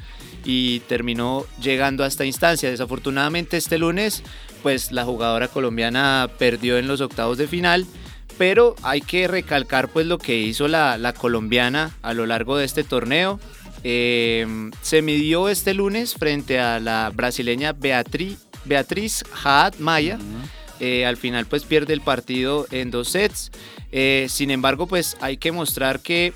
y 0.45 0.79
terminó 0.81 1.45
llegando 1.61 2.03
a 2.03 2.07
esta 2.07 2.25
instancia. 2.25 2.69
Desafortunadamente 2.69 3.57
este 3.57 3.77
lunes 3.77 4.23
pues 4.63 4.91
la 4.91 5.05
jugadora 5.05 5.47
colombiana 5.47 6.29
perdió 6.38 6.77
en 6.77 6.88
los 6.88 7.01
octavos 7.01 7.38
de 7.38 7.47
final 7.47 7.85
pero 8.38 8.75
hay 8.83 9.01
que 9.01 9.27
recalcar 9.27 9.89
pues 9.89 10.07
lo 10.07 10.17
que 10.17 10.38
hizo 10.38 10.69
la, 10.69 10.97
la 10.97 11.11
colombiana 11.13 11.91
a 12.01 12.13
lo 12.13 12.25
largo 12.25 12.57
de 12.57 12.63
este 12.63 12.85
torneo 12.85 13.38
Em, 13.83 14.71
se 14.81 15.01
midió 15.01 15.50
este 15.50 15.74
lunes 15.74 16.13
frente 16.13 16.59
a 16.59 16.79
la 16.79 17.12
brasileña 17.13 17.74
Beatriz, 17.74 18.39
Beatriz 18.65 19.24
Haad 19.43 19.75
Maya. 19.79 20.19
Eh, 20.79 21.05
al 21.05 21.17
final 21.17 21.45
pues 21.45 21.63
pierde 21.63 21.93
el 21.93 22.01
partido 22.01 22.67
en 22.71 22.91
dos 22.91 23.09
sets. 23.09 23.51
Eh, 23.91 24.27
sin 24.29 24.51
embargo 24.51 24.88
pues 24.88 25.17
hay 25.21 25.38
que 25.38 25.51
mostrar 25.51 26.00
que 26.00 26.33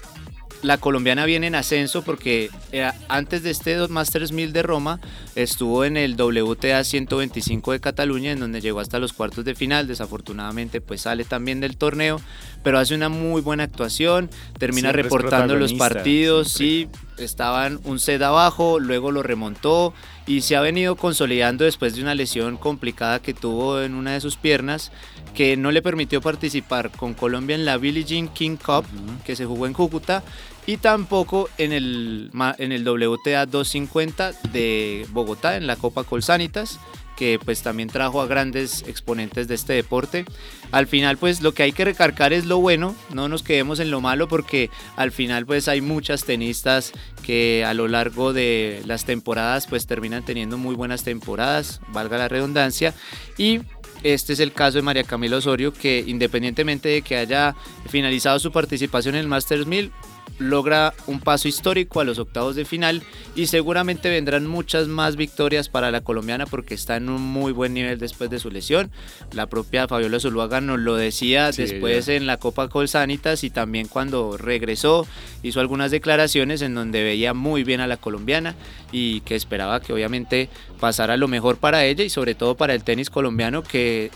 la 0.63 0.77
colombiana 0.77 1.25
viene 1.25 1.48
en 1.48 1.55
ascenso 1.55 2.01
porque 2.01 2.50
eh, 2.72 2.89
antes 3.10 3.43
de 3.43 3.51
este 3.51 3.88
Masters 3.89 4.32
1000 4.32 4.53
de 4.53 4.63
Roma 4.63 5.00
estuvo 5.36 5.84
en 5.84 5.98
el 5.98 6.15
WTA 6.15 6.84
125 6.84 7.74
de 7.74 7.79
Cataluña 7.82 8.32
en 8.32 8.39
donde 8.39 8.62
llegó 8.62 8.79
hasta 8.79 8.98
los 8.98 9.13
cuartos 9.13 9.43
de 9.46 9.55
final. 9.55 9.88
Desafortunadamente 9.88 10.79
pues 10.79 11.01
sale 11.01 11.25
también 11.25 11.60
del 11.60 11.75
torneo, 11.75 12.22
pero 12.63 12.79
hace 12.79 12.96
una 12.96 13.10
muy 13.10 13.41
buena 13.41 13.63
actuación, 13.63 14.29
termina 14.58 14.91
reportando 14.93 15.55
los 15.55 15.74
partidos, 15.74 16.50
sí, 16.50 16.88
estaban 17.17 17.79
un 17.84 18.00
set 18.00 18.22
abajo, 18.22 18.79
luego 18.79 19.12
lo 19.12 19.22
remontó 19.22 19.93
y 20.25 20.41
se 20.41 20.55
ha 20.55 20.62
venido 20.62 20.96
consolidando 20.96 21.65
después 21.65 21.96
de 21.96 22.01
una 22.01 22.15
lesión 22.15 22.55
complicada 22.55 23.20
que 23.20 23.34
tuvo 23.34 23.82
en 23.82 23.93
una 23.93 24.13
de 24.13 24.22
sus 24.22 24.38
piernas 24.38 24.91
que 25.36 25.58
no 25.58 25.72
le 25.72 25.82
permitió 25.82 26.22
participar 26.22 26.91
con 26.91 27.13
Colombia 27.13 27.55
en 27.55 27.65
la 27.65 27.77
Billie 27.77 28.05
Jean 28.05 28.29
King 28.29 28.55
Cup 28.55 28.86
que 29.25 29.36
se 29.36 29.46
jugó 29.46 29.67
en 29.67 29.74
Cúcuta 29.74 30.24
y 30.65 30.77
tampoco 30.77 31.50
en 31.58 31.72
el, 31.74 32.32
en 32.58 32.72
el 32.72 32.88
WTA 32.88 33.46
250 33.46 34.34
de 34.51 35.05
Bogotá, 35.12 35.58
en 35.58 35.67
la 35.67 35.75
Copa 35.75 36.03
Colsanitas 36.03 36.79
que 37.15 37.39
pues 37.43 37.62
también 37.62 37.89
trajo 37.89 38.22
a 38.22 38.27
grandes 38.27 38.84
exponentes 38.88 39.48
de 39.48 39.55
este 39.55 39.74
deporte. 39.74 40.25
Al 40.72 40.88
final 40.88 41.17
pues 41.17 41.41
lo 41.41 41.53
que 41.53 41.63
hay 41.63 41.72
que 41.72 41.86
recargar 41.86 42.34
es 42.34 42.46
lo 42.46 42.60
bueno, 42.60 42.96
no 43.13 43.27
nos 43.29 43.43
quedemos 43.43 43.79
en 43.79 43.91
lo 43.91 44.01
malo 44.01 44.27
porque 44.27 44.70
al 44.96 45.12
final 45.12 45.46
pues 45.46 45.67
hay 45.67 45.82
muchas 45.82 46.25
tenistas 46.25 46.91
que 47.22 47.63
a 47.65 47.74
lo 47.74 47.88
largo 47.88 48.34
de 48.34 48.82
las 48.86 49.05
temporadas 49.05 49.67
pues 49.67 49.86
terminan 49.86 50.25
teniendo 50.25 50.58
muy 50.58 50.75
buenas 50.75 51.03
temporadas, 51.03 51.82
valga 51.89 52.17
la 52.17 52.27
redundancia, 52.27 52.93
y 53.38 53.62
este 54.01 54.34
es 54.34 54.39
el 54.39 54.51
caso 54.51 54.79
de 54.79 54.82
María 54.82 55.03
Camila 55.03 55.38
Osorio 55.38 55.72
que 55.72 56.03
independientemente 56.05 56.89
de 56.89 57.01
que 57.03 57.15
haya 57.15 57.55
finalizado 57.88 58.39
su 58.39 58.51
participación 58.51 59.15
en 59.15 59.22
el 59.22 59.27
Masters 59.27 59.65
1000, 59.65 59.91
logra 60.39 60.94
un 61.08 61.20
paso 61.20 61.48
histórico 61.48 62.00
a 62.00 62.03
los 62.03 62.20
octavos 62.20 62.56
de 62.56 62.65
final 62.65 63.03
y 63.36 63.48
seguramente 63.48 64.10
vendrán 64.10 64.48
muchas 64.48 64.88
más 64.88 65.15
victorias 65.15 65.70
para 65.70 65.92
la 65.92 66.01
colombiana 66.01 66.46
porque 66.46 66.74
está 66.74 66.98
en 66.98 67.10
un 67.10 67.22
muy 67.22 67.51
buen 67.51 67.74
nivel 67.74 68.00
después 68.00 68.30
de 68.30 68.39
su 68.39 68.50
lesión. 68.50 68.92
La 69.32 69.48
propia 69.48 69.88
Fabiola 69.88 70.20
Zuluaga 70.20 70.62
nos 70.62 70.80
lo 70.80 70.96
decía 70.96 71.51
después 71.51 72.08
en 72.08 72.25
la 72.25 72.38
Copa 72.38 72.68
Colsanitas 72.68 73.44
y 73.44 73.50
también 73.50 73.88
cuando 73.88 74.38
regresó 74.38 75.08
hizo 75.44 75.60
algunas 75.60 75.92
declaraciones 75.92 76.62
en 76.62 76.75
donde 76.75 77.03
veía 77.03 77.34
muy 77.34 77.63
bien 77.63 77.82
a 77.82 77.88
la 77.88 77.98
colombiana 77.98 78.56
y 78.92 79.22
que 79.22 79.36
esperaba 79.36 79.82
que 79.82 79.94
obviamente 79.94 80.50
pasara 80.80 81.18
lo 81.18 81.27
mejor 81.27 81.58
para 81.58 81.86
ella 81.86 82.03
y 82.03 82.10
sobre 82.10 82.36
todo 82.36 82.56
para 82.56 82.74
el 82.74 82.84
tenis 82.84 83.10
colombiano 83.10 83.63
que 83.63 84.12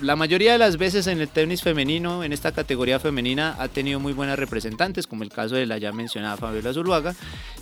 la 0.00 0.16
mayoría 0.16 0.52
de 0.52 0.58
las 0.58 0.76
veces 0.76 1.06
en 1.06 1.20
el 1.20 1.28
tenis 1.28 1.62
femenino, 1.62 2.22
en 2.24 2.32
esta 2.32 2.52
categoría 2.52 3.00
femenina, 3.00 3.56
ha 3.58 3.68
tenido 3.68 4.00
muy 4.00 4.12
buenas 4.12 4.38
representantes, 4.38 5.06
como 5.06 5.22
el 5.22 5.30
caso 5.30 5.56
de 5.56 5.66
la 5.66 5.78
ya 5.78 5.92
mencionada 5.92 6.36
Fabiola 6.36 6.72
Zuluaga, 6.72 7.14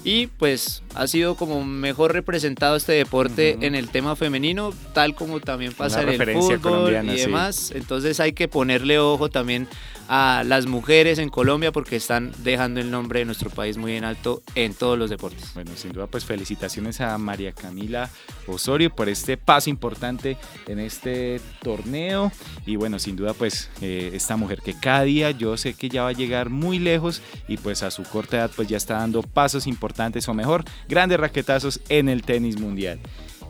y 0.04 0.26
pues 0.26 0.82
ha 0.94 1.06
sido 1.06 1.34
como 1.34 1.64
mejor 1.64 2.12
representado 2.12 2.76
este 2.76 2.92
deporte 2.92 3.58
en 3.60 3.74
el 3.74 3.88
tema 3.88 4.16
femenino, 4.16 4.72
tal 4.92 5.14
como 5.14 5.40
también 5.40 5.72
pasa 5.72 6.02
en 6.02 6.08
el 6.08 6.32
fútbol 6.34 6.94
y 7.04 7.16
demás. 7.16 7.72
Entonces 7.74 8.20
hay 8.20 8.32
que 8.32 8.48
ponerle 8.48 8.98
ojo 8.98 9.28
también 9.30 9.68
a 10.08 10.42
las 10.44 10.66
mujeres 10.66 11.18
en 11.18 11.28
Colombia 11.28 11.72
porque 11.72 11.96
están 11.96 12.32
dejando 12.38 12.80
el 12.80 12.90
nombre 12.90 13.20
de 13.20 13.24
nuestro 13.24 13.50
país 13.50 13.76
muy 13.76 13.92
en 13.92 14.04
alto 14.04 14.42
en 14.54 14.74
todos 14.74 14.98
los 14.98 15.10
deportes. 15.10 15.52
Bueno, 15.54 15.72
sin 15.76 15.92
duda 15.92 16.06
pues 16.06 16.24
felicitaciones 16.24 17.00
a 17.00 17.16
María 17.18 17.52
Camila 17.52 18.10
Osorio 18.46 18.90
por 18.94 19.08
este 19.08 19.36
paso 19.36 19.70
importante 19.70 20.36
en 20.66 20.78
este 20.78 21.40
torneo 21.62 22.32
y 22.64 22.76
bueno, 22.76 22.98
sin 22.98 23.16
duda 23.16 23.34
pues 23.34 23.70
eh, 23.80 24.10
esta 24.14 24.36
mujer 24.36 24.60
que 24.62 24.78
cada 24.78 25.02
día 25.02 25.30
yo 25.30 25.56
sé 25.56 25.74
que 25.74 25.88
ya 25.88 26.02
va 26.02 26.10
a 26.10 26.12
llegar 26.12 26.50
muy 26.50 26.78
lejos 26.78 27.22
y 27.48 27.56
pues 27.56 27.82
a 27.82 27.90
su 27.90 28.02
corta 28.04 28.36
edad 28.38 28.50
pues 28.54 28.68
ya 28.68 28.76
está 28.76 28.98
dando 28.98 29.22
pasos 29.22 29.66
importantes 29.66 30.28
o 30.28 30.34
mejor, 30.34 30.64
grandes 30.88 31.18
raquetazos 31.18 31.80
en 31.88 32.08
el 32.08 32.22
tenis 32.22 32.58
mundial. 32.58 33.00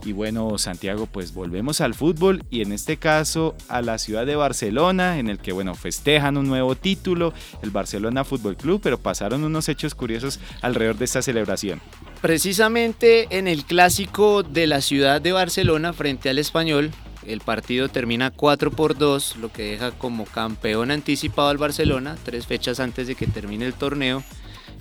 Y 0.06 0.12
bueno, 0.12 0.56
Santiago, 0.56 1.06
pues 1.06 1.34
volvemos 1.34 1.80
al 1.80 1.92
fútbol 1.92 2.44
y 2.48 2.62
en 2.62 2.70
este 2.70 2.96
caso 2.96 3.56
a 3.66 3.82
la 3.82 3.98
ciudad 3.98 4.24
de 4.24 4.36
Barcelona, 4.36 5.18
en 5.18 5.28
el 5.28 5.38
que, 5.38 5.50
bueno, 5.50 5.74
festejan 5.74 6.36
un 6.36 6.46
nuevo 6.46 6.76
título, 6.76 7.34
el 7.60 7.70
Barcelona 7.70 8.22
Fútbol 8.22 8.56
Club, 8.56 8.80
pero 8.80 8.98
pasaron 8.98 9.42
unos 9.42 9.68
hechos 9.68 9.96
curiosos 9.96 10.38
alrededor 10.62 10.96
de 10.96 11.06
esta 11.06 11.22
celebración. 11.22 11.80
Precisamente 12.22 13.26
en 13.36 13.48
el 13.48 13.64
clásico 13.64 14.44
de 14.44 14.68
la 14.68 14.80
ciudad 14.80 15.20
de 15.20 15.32
Barcelona 15.32 15.92
frente 15.92 16.28
al 16.30 16.38
español, 16.38 16.92
el 17.26 17.40
partido 17.40 17.88
termina 17.88 18.30
4 18.30 18.70
por 18.70 18.96
2, 18.96 19.38
lo 19.38 19.52
que 19.52 19.72
deja 19.72 19.90
como 19.90 20.24
campeón 20.24 20.92
anticipado 20.92 21.48
al 21.48 21.58
Barcelona, 21.58 22.16
tres 22.24 22.46
fechas 22.46 22.78
antes 22.78 23.08
de 23.08 23.16
que 23.16 23.26
termine 23.26 23.66
el 23.66 23.74
torneo. 23.74 24.22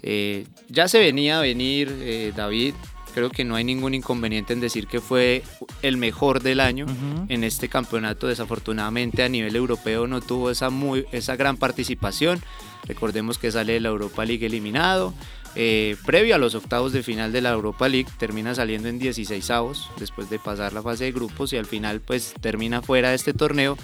Eh, 0.04 0.46
ya 0.70 0.88
se 0.88 1.00
venía 1.00 1.40
a 1.40 1.42
venir 1.42 1.92
eh, 2.02 2.32
David 2.36 2.76
creo 3.16 3.30
que 3.30 3.46
no 3.46 3.56
hay 3.56 3.64
ningún 3.64 3.94
inconveniente 3.94 4.52
en 4.52 4.60
decir 4.60 4.88
que 4.88 5.00
fue 5.00 5.42
el 5.82 5.96
mejor 5.96 6.44
del 6.44 6.60
año 6.60 6.86
en 7.30 7.46
este 7.46 7.70
campeonato. 7.70 8.28
Desafortunadamente 8.28 9.24
a 9.24 9.30
nivel 9.30 9.56
europeo 9.56 10.06
no 10.06 10.20
tuvo 10.20 10.52
esa, 10.52 10.70
muy, 10.70 11.06
esa 11.14 11.38
gran 11.38 11.56
participación. 11.56 12.42
Recordemos 12.84 13.38
que 13.38 13.54
sale 13.54 13.72
de 13.74 13.80
la 13.80 13.88
Europa 13.88 14.26
League 14.26 14.46
eliminado. 14.46 15.14
Eh, 15.56 15.96
previo 16.06 16.36
a 16.36 16.38
los 16.38 16.54
octavos 16.54 16.92
de 16.92 17.02
final 17.02 17.32
de 17.32 17.42
la 17.42 17.52
Europa 17.52 17.88
League 17.88 18.10
termina 18.18 18.54
saliendo 18.54 18.90
en 18.90 19.00
16 19.00 19.50
avos 19.52 19.90
después 19.98 20.30
de 20.30 20.38
pasar 20.38 20.74
la 20.74 20.82
fase 20.82 21.06
de 21.06 21.12
grupos 21.14 21.54
y 21.54 21.58
al 21.58 21.66
final 21.66 22.02
pues 22.02 22.34
termina 22.42 22.82
fuera 22.82 23.10
de 23.10 23.16
este 23.16 23.34
torneo 23.34 23.78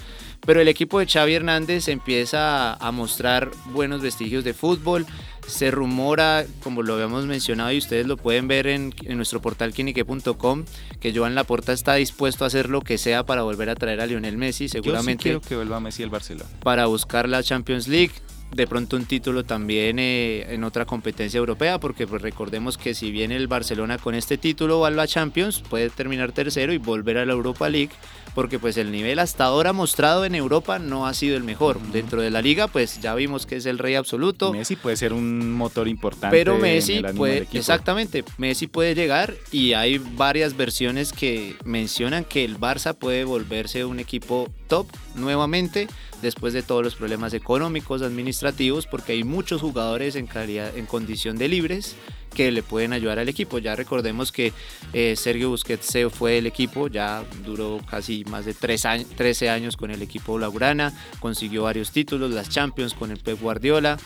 pero 0.44 0.60
el 0.60 0.68
equipo 0.68 0.98
de 0.98 1.06
Xavi 1.06 1.34
Hernández 1.34 1.88
empieza 1.88 2.74
a 2.74 2.90
mostrar 2.92 3.50
buenos 3.72 4.02
vestigios 4.02 4.44
de 4.44 4.52
fútbol 4.52 5.06
se 5.46 5.70
rumora, 5.70 6.46
como 6.62 6.82
lo 6.82 6.94
habíamos 6.94 7.26
mencionado 7.26 7.72
y 7.72 7.78
ustedes 7.78 8.06
lo 8.06 8.16
pueden 8.16 8.48
ver 8.48 8.66
en, 8.66 8.94
nuestro 9.08 9.40
portal 9.40 9.72
quinique.com, 9.72 10.64
que 11.00 11.14
Joan 11.14 11.34
Laporta 11.34 11.72
está 11.72 11.94
dispuesto 11.94 12.44
a 12.44 12.46
hacer 12.46 12.68
lo 12.68 12.80
que 12.80 12.98
sea 12.98 13.24
para 13.24 13.42
volver 13.42 13.68
a 13.70 13.74
traer 13.74 14.00
a 14.00 14.06
Lionel 14.06 14.36
Messi, 14.36 14.68
seguramente. 14.68 15.24
Yo 15.30 15.40
quiero 15.40 15.48
que 15.48 15.56
vuelva 15.56 15.80
Messi 15.80 16.02
al 16.02 16.10
Barcelona. 16.10 16.48
Para 16.62 16.86
buscar 16.86 17.28
la 17.28 17.42
Champions 17.42 17.88
League 17.88 18.12
de 18.54 18.66
pronto 18.66 18.96
un 18.96 19.06
título 19.06 19.44
también 19.44 19.98
eh, 19.98 20.54
en 20.54 20.64
otra 20.64 20.84
competencia 20.84 21.38
europea, 21.38 21.78
porque 21.78 22.06
pues 22.06 22.20
recordemos 22.20 22.76
que 22.76 22.94
si 22.94 23.10
viene 23.10 23.36
el 23.36 23.48
Barcelona 23.48 23.96
con 23.98 24.14
este 24.14 24.36
título 24.36 24.80
va 24.80 24.88
a 24.88 24.90
la 24.90 25.06
Champions, 25.06 25.62
puede 25.68 25.88
terminar 25.88 26.32
tercero 26.32 26.72
y 26.72 26.78
volver 26.78 27.18
a 27.18 27.24
la 27.24 27.32
Europa 27.32 27.68
League, 27.70 27.92
porque 28.34 28.58
pues 28.58 28.76
el 28.76 28.92
nivel 28.92 29.18
hasta 29.18 29.44
ahora 29.44 29.72
mostrado 29.72 30.24
en 30.24 30.34
Europa 30.34 30.78
no 30.78 31.06
ha 31.06 31.14
sido 31.14 31.36
el 31.36 31.42
mejor. 31.42 31.80
Dentro 31.92 32.22
de 32.22 32.30
la 32.30 32.42
liga 32.42 32.68
pues 32.68 33.00
ya 33.00 33.14
vimos 33.14 33.46
que 33.46 33.56
es 33.56 33.66
el 33.66 33.78
rey 33.78 33.94
absoluto. 33.94 34.52
Messi 34.52 34.76
puede 34.76 34.96
ser 34.96 35.12
un 35.12 35.52
motor 35.52 35.88
importante. 35.88 36.36
Pero 36.36 36.58
Messi 36.58 37.02
puede, 37.16 37.46
exactamente, 37.52 38.24
Messi 38.38 38.66
puede 38.66 38.94
llegar 38.94 39.34
y 39.50 39.74
hay 39.74 39.98
varias 39.98 40.56
versiones 40.56 41.12
que 41.12 41.56
mencionan 41.64 42.24
que 42.24 42.44
el 42.44 42.58
Barça 42.58 42.94
puede 42.94 43.24
volverse 43.24 43.84
un 43.84 44.00
equipo 44.00 44.48
top 44.68 44.86
nuevamente 45.14 45.88
después 46.22 46.54
de 46.54 46.62
todos 46.62 46.82
los 46.82 46.94
problemas 46.94 47.34
económicos, 47.34 48.00
administrativos, 48.00 48.86
porque 48.86 49.12
hay 49.12 49.24
muchos 49.24 49.60
jugadores 49.60 50.14
en, 50.16 50.26
calidad, 50.26 50.74
en 50.76 50.86
condición 50.86 51.36
de 51.36 51.48
libres 51.48 51.96
que 52.32 52.50
le 52.50 52.62
pueden 52.62 52.92
ayudar 52.92 53.18
al 53.18 53.28
equipo. 53.28 53.58
Ya 53.58 53.76
recordemos 53.76 54.32
que 54.32 54.52
eh, 54.92 55.14
Sergio 55.16 55.50
Busquets 55.50 55.98
fue 56.10 56.32
del 56.32 56.46
equipo, 56.46 56.88
ya 56.88 57.24
duró 57.44 57.80
casi 57.88 58.24
más 58.24 58.44
de 58.44 58.54
13 58.54 59.50
años 59.50 59.76
con 59.76 59.90
el 59.90 60.02
equipo 60.02 60.38
Laurana, 60.38 60.92
consiguió 61.20 61.64
varios 61.64 61.90
títulos, 61.90 62.30
las 62.30 62.48
Champions 62.48 62.94
con 62.94 63.10
el 63.10 63.18
Pep 63.18 63.40
Guardiola. 63.40 63.98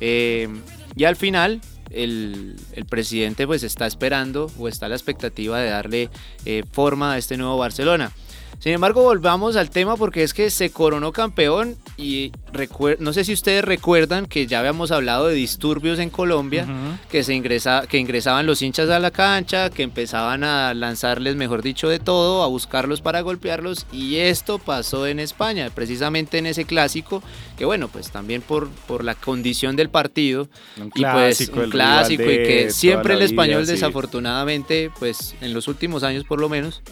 Eh, 0.00 0.48
y 0.94 1.04
al 1.04 1.16
final 1.16 1.60
el, 1.90 2.56
presidente 2.88 3.46
pues 3.46 3.62
está 3.62 3.86
esperando 3.86 4.50
o 4.58 4.68
está 4.68 4.86
a 4.86 4.88
la 4.88 4.96
expectativa 4.96 5.58
de 5.58 5.70
darle 5.70 6.10
eh, 6.44 6.64
forma 6.70 7.12
a 7.12 7.18
este 7.18 7.36
nuevo 7.36 7.56
Barcelona. 7.58 8.12
Sin 8.58 8.72
embargo, 8.72 9.02
volvamos 9.02 9.56
al 9.56 9.70
tema 9.70 9.96
porque 9.96 10.22
es 10.22 10.34
que 10.34 10.50
se 10.50 10.70
coronó 10.70 11.12
campeón 11.12 11.76
y 11.96 12.32
no 12.98 13.12
sé 13.12 13.24
si 13.24 13.32
ustedes 13.32 13.64
recuerdan 13.64 14.26
que 14.26 14.46
ya 14.46 14.60
habíamos 14.60 14.90
hablado 14.90 15.26
de 15.26 15.34
disturbios 15.34 15.98
en 15.98 16.10
Colombia, 16.10 16.66
que, 17.10 17.24
se 17.24 17.34
ingresa 17.34 17.86
que 17.88 17.98
ingresaban 17.98 18.46
los 18.46 18.62
hinchas 18.62 18.88
a 18.90 18.98
la 18.98 19.10
cancha, 19.10 19.70
que 19.70 19.82
empezaban 19.82 20.44
a 20.44 20.74
lanzarles, 20.74 21.36
mejor 21.36 21.62
dicho, 21.62 21.88
de 21.88 21.98
todo, 21.98 22.42
a 22.42 22.46
buscarlos 22.46 23.00
para 23.00 23.20
golpearlos 23.20 23.86
y 23.92 24.16
esto 24.16 24.58
pasó 24.58 25.06
en 25.06 25.18
España, 25.18 25.70
precisamente 25.74 26.38
en 26.38 26.46
ese 26.46 26.64
clásico, 26.64 27.22
que 27.56 27.64
bueno, 27.64 27.88
pues 27.88 28.10
también 28.10 28.42
por, 28.42 28.68
por 28.86 29.04
la 29.04 29.14
condición 29.14 29.76
del 29.76 29.88
partido 29.90 30.48
un 30.78 30.92
y 30.94 31.02
pues 31.04 31.48
un 31.48 31.70
clásico 31.70 32.22
y 32.22 32.26
que 32.26 32.70
siempre 32.70 33.14
el 33.14 33.22
español 33.22 33.66
desafortunadamente, 33.66 34.90
pues 34.98 35.34
en 35.40 35.52
los 35.54 35.68
últimos 35.68 36.02
años 36.04 36.24
por 36.24 36.40
lo 36.40 36.48
menos, 36.48 36.82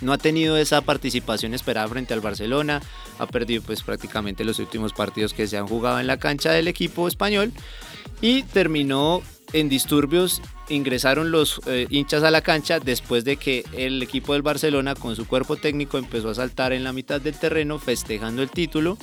no 0.00 0.12
ha 0.12 0.18
tenido 0.18 0.56
esa 0.56 0.80
participación 0.80 1.54
esperada 1.54 1.88
frente 1.88 2.14
al 2.14 2.20
Barcelona, 2.20 2.80
ha 3.18 3.26
perdido 3.26 3.62
pues 3.62 3.82
prácticamente 3.82 4.44
los 4.44 4.58
últimos 4.58 4.92
partidos 4.92 5.34
que 5.34 5.46
se 5.46 5.58
han 5.58 5.66
jugado 5.66 6.00
en 6.00 6.06
la 6.06 6.18
cancha 6.18 6.52
del 6.52 6.68
equipo 6.68 7.08
español 7.08 7.52
y 8.20 8.42
terminó 8.44 9.22
en 9.52 9.68
disturbios 9.68 10.42
ingresaron 10.68 11.30
los 11.30 11.60
eh, 11.66 11.86
hinchas 11.90 12.22
a 12.22 12.30
la 12.30 12.42
cancha 12.42 12.78
después 12.80 13.24
de 13.24 13.36
que 13.36 13.64
el 13.72 14.02
equipo 14.02 14.32
del 14.32 14.42
Barcelona 14.42 14.94
con 14.94 15.16
su 15.16 15.26
cuerpo 15.26 15.56
técnico 15.56 15.98
empezó 15.98 16.30
a 16.30 16.34
saltar 16.34 16.72
en 16.72 16.84
la 16.84 16.92
mitad 16.92 17.20
del 17.20 17.38
terreno 17.38 17.78
festejando 17.78 18.42
el 18.42 18.50
título, 18.50 18.96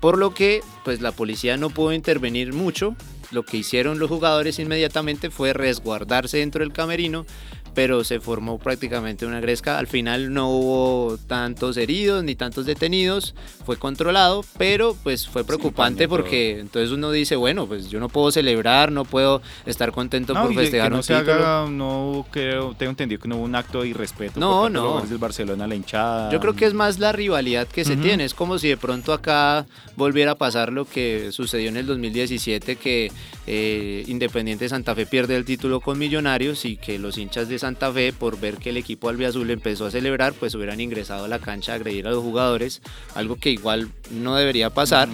por 0.00 0.18
lo 0.18 0.34
que 0.34 0.62
pues 0.84 1.00
la 1.00 1.12
policía 1.12 1.56
no 1.56 1.70
pudo 1.70 1.92
intervenir 1.92 2.52
mucho. 2.52 2.96
Lo 3.30 3.44
que 3.44 3.56
hicieron 3.56 3.98
los 3.98 4.10
jugadores 4.10 4.58
inmediatamente 4.58 5.30
fue 5.30 5.54
resguardarse 5.54 6.38
dentro 6.38 6.62
del 6.62 6.72
camerino, 6.72 7.24
pero 7.74 8.04
se 8.04 8.20
formó 8.20 8.58
prácticamente 8.58 9.26
una 9.26 9.40
gresca. 9.40 9.78
Al 9.78 9.86
final 9.86 10.32
no 10.32 10.50
hubo 10.50 11.18
tantos 11.26 11.76
heridos 11.76 12.22
ni 12.24 12.34
tantos 12.34 12.66
detenidos, 12.66 13.34
fue 13.64 13.76
controlado, 13.76 14.44
pero 14.58 14.96
pues 15.02 15.26
fue 15.26 15.44
preocupante 15.44 16.08
porque 16.08 16.58
entonces 16.60 16.90
uno 16.90 17.10
dice, 17.10 17.36
bueno, 17.36 17.66
pues 17.66 17.88
yo 17.88 18.00
no 18.00 18.08
puedo 18.08 18.30
celebrar, 18.30 18.92
no 18.92 19.04
puedo 19.04 19.42
estar 19.66 19.92
contento 19.92 20.34
por 20.34 20.54
festejar 20.54 20.90
no 20.90 20.98
un 20.98 21.02
se 21.02 21.14
título. 21.14 21.34
Haga, 21.34 21.70
no 21.70 22.26
creo, 22.30 22.74
tengo 22.74 22.90
entendido 22.90 23.20
que 23.20 23.28
no 23.28 23.36
hubo 23.36 23.44
un 23.44 23.54
acto 23.54 23.82
de 23.82 23.88
irrespeto 23.88 24.38
no, 24.38 24.62
por 24.62 24.70
no. 24.70 25.00
del 25.00 25.18
Barcelona 25.18 25.66
la 25.66 25.74
hinchada. 25.74 26.30
Yo 26.30 26.40
creo 26.40 26.54
que 26.54 26.66
es 26.66 26.74
más 26.74 26.98
la 26.98 27.12
rivalidad 27.12 27.66
que 27.66 27.84
se 27.84 27.96
tiene, 27.96 28.24
es 28.24 28.34
como 28.34 28.58
si 28.58 28.68
de 28.68 28.76
pronto 28.76 29.12
acá 29.12 29.66
volviera 29.96 30.32
a 30.32 30.34
pasar 30.36 30.72
lo 30.72 30.84
que 30.84 31.32
sucedió 31.32 31.68
en 31.68 31.76
el 31.76 31.86
2017 31.86 32.76
que 32.76 33.12
eh, 33.46 34.04
Independiente 34.06 34.68
Santa 34.68 34.94
Fe 34.94 35.06
pierde 35.06 35.36
el 35.36 35.44
título 35.44 35.80
con 35.80 35.98
Millonarios 35.98 36.64
y 36.64 36.76
que 36.76 36.98
los 36.98 37.18
hinchas 37.18 37.48
de 37.48 37.58
Santa 37.62 37.92
Fe, 37.92 38.12
por 38.12 38.38
ver 38.40 38.58
que 38.58 38.70
el 38.70 38.76
equipo 38.76 39.08
albiazul 39.08 39.48
empezó 39.50 39.86
a 39.86 39.90
celebrar, 39.90 40.32
pues 40.34 40.54
hubieran 40.54 40.80
ingresado 40.80 41.24
a 41.24 41.28
la 41.28 41.38
cancha 41.38 41.72
a 41.72 41.74
agredir 41.76 42.06
a 42.08 42.10
los 42.10 42.22
jugadores, 42.22 42.82
algo 43.14 43.36
que 43.36 43.50
igual 43.50 43.88
no 44.10 44.36
debería 44.36 44.70
pasar, 44.70 45.08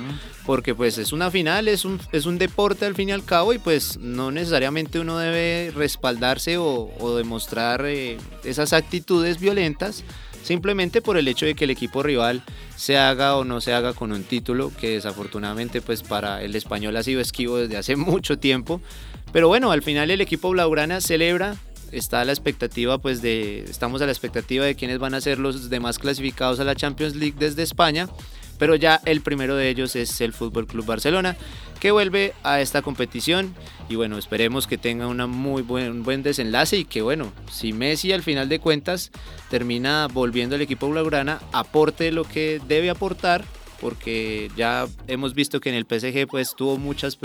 porque 0.47 0.75
pues 0.75 0.97
es 0.97 1.13
una 1.13 1.31
final, 1.31 1.69
es 1.69 1.85
un, 1.85 2.01
es 2.11 2.25
un 2.25 2.39
deporte 2.39 2.87
al 2.87 2.95
fin 2.95 3.11
y 3.11 3.13
al 3.13 3.25
cabo 3.25 3.53
y 3.53 3.59
pues 3.59 3.99
no 3.99 4.31
necesariamente 4.31 4.99
uno 4.99 5.19
debe 5.19 5.71
respaldarse 5.75 6.57
o, 6.59 6.89
demostrar 7.17 7.85
eh, 7.85 8.17
esas 8.45 8.73
actitudes 8.73 9.39
violentas 9.39 10.05
simplemente 10.43 11.03
por 11.03 11.19
el 11.19 11.29
hecho 11.29 11.45
de 11.45 11.55
que 11.55 11.65
el 11.65 11.71
equipo 11.71 12.03
rival 12.03 12.43
se 12.77 12.97
haga 12.97 13.37
o 13.37 13.45
no 13.45 13.61
se 13.61 13.75
haga 13.75 13.93
con 13.93 14.13
un 14.13 14.25
título 14.25 14.73
que 14.81 14.91
desafortunadamente 14.93 15.83
pues 15.83 16.03
para 16.03 16.43
el 16.43 16.57
español 16.57 16.97
ha 16.97 17.03
sido 17.03 17.21
esquivo 17.21 17.59
desde 17.59 17.77
hace 17.77 17.97
mucho 18.11 18.39
tiempo. 18.39 18.81
Pero 19.33 19.49
bueno, 19.49 19.71
al 19.73 19.83
final 19.83 20.11
el 20.11 20.23
equipo 20.23 20.49
blaugrana 20.49 21.03
celebra, 21.03 21.57
está 21.93 22.25
la 22.25 22.33
expectativa 22.33 22.99
pues 22.99 23.23
de 23.23 23.65
estamos 23.65 24.03
a 24.03 24.07
la 24.07 24.13
expectativa 24.13 24.65
de 24.65 24.75
quiénes 24.75 24.99
van 24.99 25.15
a 25.15 25.21
ser 25.21 25.39
los 25.39 25.71
demás 25.71 25.99
clasificados 25.99 26.61
a 26.61 26.65
la 26.65 26.75
Champions 26.75 27.17
League 27.17 27.37
desde 27.39 27.63
España, 27.63 28.09
pero 28.59 28.75
ya 28.75 29.01
el 29.05 29.21
primero 29.21 29.57
de 29.57 29.69
ellos 29.69 29.97
es 29.97 30.21
el 30.21 30.33
Fútbol 30.33 30.67
Club 30.67 30.87
Barcelona 30.87 31.37
que 31.81 31.91
vuelve 31.91 32.35
a 32.43 32.61
esta 32.61 32.83
competición 32.83 33.55
y 33.89 33.97
bueno, 33.97 34.19
esperemos 34.19 34.67
que 34.67 34.79
tenga 34.79 35.07
una 35.07 35.27
muy 35.27 35.63
buen, 35.63 36.03
buen 36.03 36.23
desenlace 36.23 36.77
y 36.77 36.85
que 36.85 37.03
bueno, 37.03 37.33
si 37.51 37.73
Messi 37.73 38.13
al 38.13 38.23
final 38.23 38.49
de 38.49 38.59
cuentas 38.59 39.11
termina 39.49 40.09
volviendo 40.09 40.57
al 40.57 40.63
equipo 40.63 40.89
blaugrana, 40.89 41.41
aporte 41.53 42.13
lo 42.13 42.25
que 42.25 42.61
debe 42.67 42.91
aportar 42.91 43.45
porque 43.81 44.51
ya 44.57 44.87
hemos 45.07 45.35
visto 45.35 45.61
que 45.61 45.69
en 45.69 45.75
el 45.75 45.85
PSG 45.85 46.27
pues 46.29 46.55
tuvo 46.57 46.79
muchas 46.79 47.19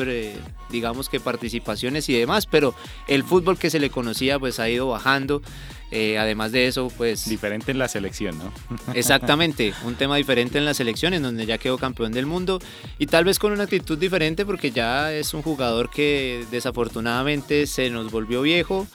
digamos 0.69 1.09
que 1.09 1.19
participaciones 1.19 2.09
y 2.09 2.13
demás, 2.13 2.45
pero 2.45 2.75
el 3.07 3.23
fútbol 3.23 3.57
que 3.57 3.69
se 3.69 3.79
le 3.79 3.89
conocía 3.89 4.39
pues 4.39 4.59
ha 4.59 4.69
ido 4.69 4.87
bajando 4.87 5.41
eh, 5.95 6.17
además 6.17 6.51
de 6.51 6.65
eso, 6.65 6.91
pues... 6.97 7.29
Diferente 7.29 7.71
en 7.71 7.77
la 7.77 7.87
selección, 7.87 8.35
¿no? 8.39 8.51
Exactamente, 8.95 9.75
un 9.85 9.93
tema 9.93 10.17
diferente 10.17 10.57
en 10.57 10.65
la 10.65 10.73
selección, 10.73 11.13
en 11.13 11.21
donde 11.21 11.45
ya 11.45 11.59
quedó 11.59 11.77
campeón 11.77 12.13
del 12.13 12.25
mundo 12.25 12.59
y 12.97 13.05
tal 13.05 13.25
vez 13.25 13.37
con 13.37 13.51
una 13.51 13.65
actitud 13.65 13.95
diferente 13.95 14.43
porque 14.43 14.71
ya 14.71 15.13
es 15.13 15.35
un 15.35 15.43
jugador 15.43 15.91
que 15.91 16.47
desafortunadamente 16.49 17.67
se 17.67 17.91
nos 17.91 18.11
volvió 18.11 18.41
viejo 18.41 18.87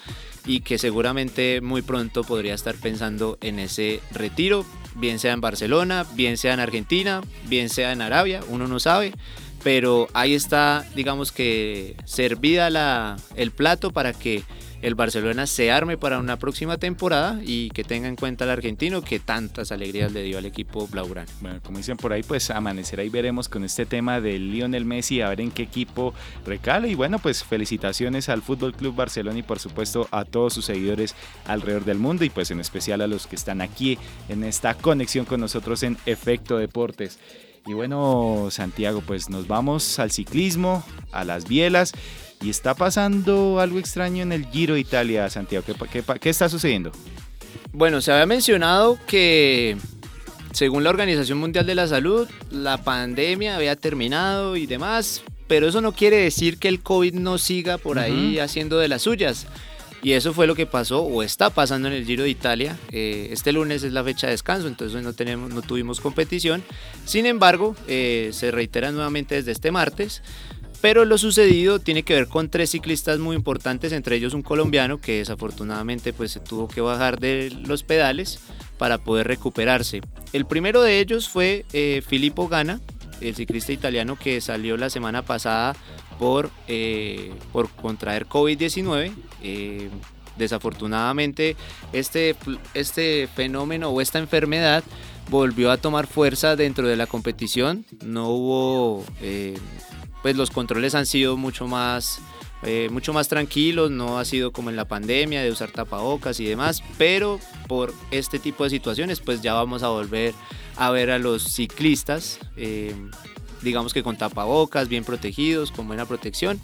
y 0.45 0.63
que 0.63 0.77
seguramente 0.77 1.61
muy 1.61 1.83
pronto 1.83 2.25
podría 2.25 2.55
estar 2.55 2.75
pensando 2.75 3.39
en 3.43 3.61
ese 3.61 4.01
retiro, 4.11 4.67
bien 4.99 5.19
sea 5.19 5.33
en 5.33 5.41
Barcelona, 5.41 6.07
bien 6.15 6.37
sea 6.37 6.55
en 6.55 6.61
Argentina, 6.61 7.23
bien 7.47 7.69
sea 7.69 7.93
en 7.93 8.03
Arabia, 8.03 8.41
uno 8.49 8.67
no 8.67 8.81
sabe, 8.81 9.13
pero 9.63 10.09
ahí 10.13 10.35
está, 10.35 10.87
digamos 10.95 11.33
que 11.33 11.97
servida 12.05 12.71
la, 12.71 13.17
el 13.37 13.51
plato 13.51 13.93
para 13.93 14.13
que 14.13 14.43
el 14.81 14.95
Barcelona 14.95 15.47
se 15.47 15.73
arme 15.73 15.99
para 15.99 16.19
una 16.19 16.39
próxima 16.39 16.79
temporada 16.79 17.41
y 17.45 17.71
que 17.71 17.85
tenga 17.85 18.09
en 18.09 18.17
cuenta 18.17 18.45
al 18.45 18.51
argentino 18.51 19.03
que 19.03 19.19
tantas 19.19 19.73
alegrías 19.73 20.13
le 20.13 20.23
dio 20.23 20.39
al 20.39 20.47
equipo 20.47 20.87
blaugrana. 20.87 21.31
Bueno, 21.41 21.61
como 21.65 21.79
dicen 21.79 21.97
por 21.97 22.13
ahí, 22.13 22.23
pues 22.23 22.51
amanecerá 22.51 23.03
y 23.03 23.09
veremos 23.09 23.49
con 23.49 23.65
este 23.65 23.87
tema 23.87 24.21
de 24.21 24.39
Lionel 24.39 24.85
Messi 24.85 25.21
a 25.21 25.31
ver 25.31 25.41
en 25.41 25.51
qué 25.51 25.65
equipo 25.65 26.15
recale 26.47 26.89
y 26.89 26.95
bueno, 26.95 27.19
pues 27.19 27.43
felicitaciones 27.43 28.29
al 28.29 28.43
Fútbol 28.43 28.75
Club 28.75 28.95
Barcelona 28.95 29.39
y 29.39 29.43
por 29.43 29.59
supuesto 29.59 30.07
a 30.13 30.25
todos 30.25 30.55
sus 30.55 30.67
seguidores 30.67 31.15
alrededor 31.47 31.85
del 31.85 31.99
mundo 31.99 32.25
y 32.25 32.31
pues 32.31 32.51
en 32.51 32.61
especial 32.61 33.01
a 33.01 33.07
los 33.07 33.27
que 33.27 33.37
están 33.37 33.61
aquí 33.61 33.99
en 34.29 34.45
esta 34.45 34.75
conexión 34.75 35.25
con 35.25 35.41
nosotros 35.41 35.83
en 35.83 35.97
Efecto 36.07 36.57
Deportes. 36.57 37.19
Y 37.67 37.75
bueno, 37.75 38.49
Santiago, 38.51 39.03
pues 39.07 39.29
nos 39.29 39.47
vamos 39.47 39.99
al 39.99 40.11
ciclismo, 40.11 40.85
a 41.13 41.25
las 41.25 41.47
bielas 41.47 41.93
y 42.41 42.51
está 42.51 42.75
pasando 42.75 43.61
algo 43.61 43.79
extraño 43.79 44.23
en 44.23 44.33
el 44.33 44.47
Giro 44.47 44.75
de 44.75 44.81
Italia, 44.81 45.29
Santiago. 45.31 45.65
¿Qué, 45.91 46.03
qué, 46.21 46.31
está 46.31 46.49
sucediendo? 46.49 46.93
Bueno, 47.73 48.01
se 48.01 48.13
había 48.13 48.27
mencionado 48.27 48.99
que 49.07 49.77
según 50.53 50.85
la 50.85 50.91
Organización 50.91 51.39
Mundial 51.39 51.67
de 51.67 51.75
la 51.75 51.87
Salud, 51.87 52.29
la 52.51 52.79
pandemia 52.79 53.57
había 53.57 53.77
terminado 53.77 54.57
y 54.57 54.67
demás, 54.67 55.23
pero 55.47 55.69
eso 55.69 55.81
no 55.81 55.93
quiere 55.93 56.17
decir 56.17 56.59
que 56.59 56.69
el 56.69 56.81
COVID 56.81 57.15
no 57.15 57.39
siga 57.39 57.79
por 57.79 57.99
ahí 57.99 58.39
haciendo 58.39 58.79
de 58.79 58.89
las 58.89 59.03
suyas. 59.03 59.47
Y 60.01 60.13
eso 60.13 60.33
fue 60.33 60.47
lo 60.47 60.55
que 60.55 60.67
pasó 60.67 61.03
o 61.03 61.23
está 61.23 61.51
pasando 61.51 61.89
en 61.89 61.95
el 61.95 62.05
Giro 62.05 62.23
de 62.23 62.31
Italia. 62.31 62.77
Eh, 62.93 63.29
este 63.33 63.53
lunes 63.53 63.83
es 63.83 63.93
la 63.93 64.05
fecha 64.05 64.29
de 64.29 64.33
descanso, 64.33 64.69
entonces 64.69 65.03
no, 65.03 65.13
tenemos, 65.13 65.53
no 65.53 65.61
tuvimos 65.61 66.01
competición. 66.01 66.63
Sin 67.05 67.27
embargo, 67.27 67.75
eh, 67.89 68.31
se 68.33 68.53
reitera 68.53 68.93
nuevamente 68.93 69.35
desde 69.35 69.53
este 69.53 69.73
martes. 69.73 70.23
Pero 70.81 71.05
lo 71.05 71.19
sucedido 71.19 71.81
tiene 71.81 72.05
que 72.05 72.15
ver 72.15 72.29
con 72.29 72.49
tres 72.49 72.71
ciclistas 72.71 73.19
muy 73.19 73.35
importantes, 73.35 73.93
entre 73.93 74.17
ellos 74.17 74.33
un 74.33 74.43
colombiano 74.43 75.01
que 75.01 75.19
desafortunadamente 75.19 76.13
pues 76.13 76.31
se 76.31 76.41
tuvo 76.41 76.69
que 76.69 76.81
bajar 76.81 77.19
de 77.19 77.51
los 77.67 77.83
pedales 77.83 78.39
para 78.79 78.99
poder 78.99 79.27
recuperarse. 79.27 80.01
El 80.33 80.47
primero 80.47 80.83
de 80.83 81.01
ellos 81.01 81.29
fue 81.29 81.65
eh, 81.73 82.03
Filippo 82.07 82.49
Gana, 82.49 82.81
el 83.21 83.35
ciclista 83.35 83.73
italiano 83.73 84.17
que 84.17 84.41
salió 84.41 84.77
la 84.77 84.89
semana 84.89 85.23
pasada 85.23 85.75
por, 86.19 86.51
eh, 86.69 87.33
por 87.53 87.69
contraer 87.71 88.27
COVID-19. 88.27 89.13
Eh, 89.43 89.91
desafortunadamente 90.37 91.57
este, 91.93 92.37
este 92.73 93.29
fenómeno 93.35 93.89
o 93.89 94.01
esta 94.01 94.21
enfermedad 94.21 94.85
volvió 95.31 95.73
a 95.73 95.77
tomar 95.79 96.07
fuerza 96.07 96.55
dentro 96.55 96.87
de 96.87 96.95
la 96.95 97.09
competición. 97.09 97.85
No 98.05 98.29
hubo 98.29 99.05
pues 100.29 100.37
los 100.37 100.51
controles 100.51 100.95
han 100.95 101.07
sido 101.07 101.39
mucho 101.39 101.67
más, 101.67 102.21
eh, 102.63 102.91
mucho 102.91 103.15
más 103.15 103.29
tranquilos, 103.29 103.91
no 103.91 104.19
ha 104.19 104.27
sido 104.27 104.53
como 104.53 104.69
en 104.69 104.77
la 104.77 104.85
pandemia 104.87 105.43
de 105.43 105.51
usar 105.51 105.71
tapabocas 105.71 106.39
y 106.39 106.45
demás, 106.45 106.83
pero 106.99 107.41
por 107.67 107.95
este 108.11 108.39
tipo 108.39 108.63
de 108.63 108.69
situaciones 108.69 109.21
pues 109.21 109.41
ya 109.41 109.55
vamos 109.55 109.83
a 109.83 109.89
volver 109.89 110.35
a 110.77 110.91
ver 110.91 111.11
a 111.11 111.19
los 111.19 111.45
ciclistas, 111.45 112.41
eh, 112.59 112.95
digamos 113.63 113.95
que 113.95 114.03
con 114.03 114.19
tapabocas, 114.19 114.91
bien 114.91 115.03
protegidos, 115.03 115.73
con 115.73 115.87
buena 115.87 116.05
protección. 116.05 116.61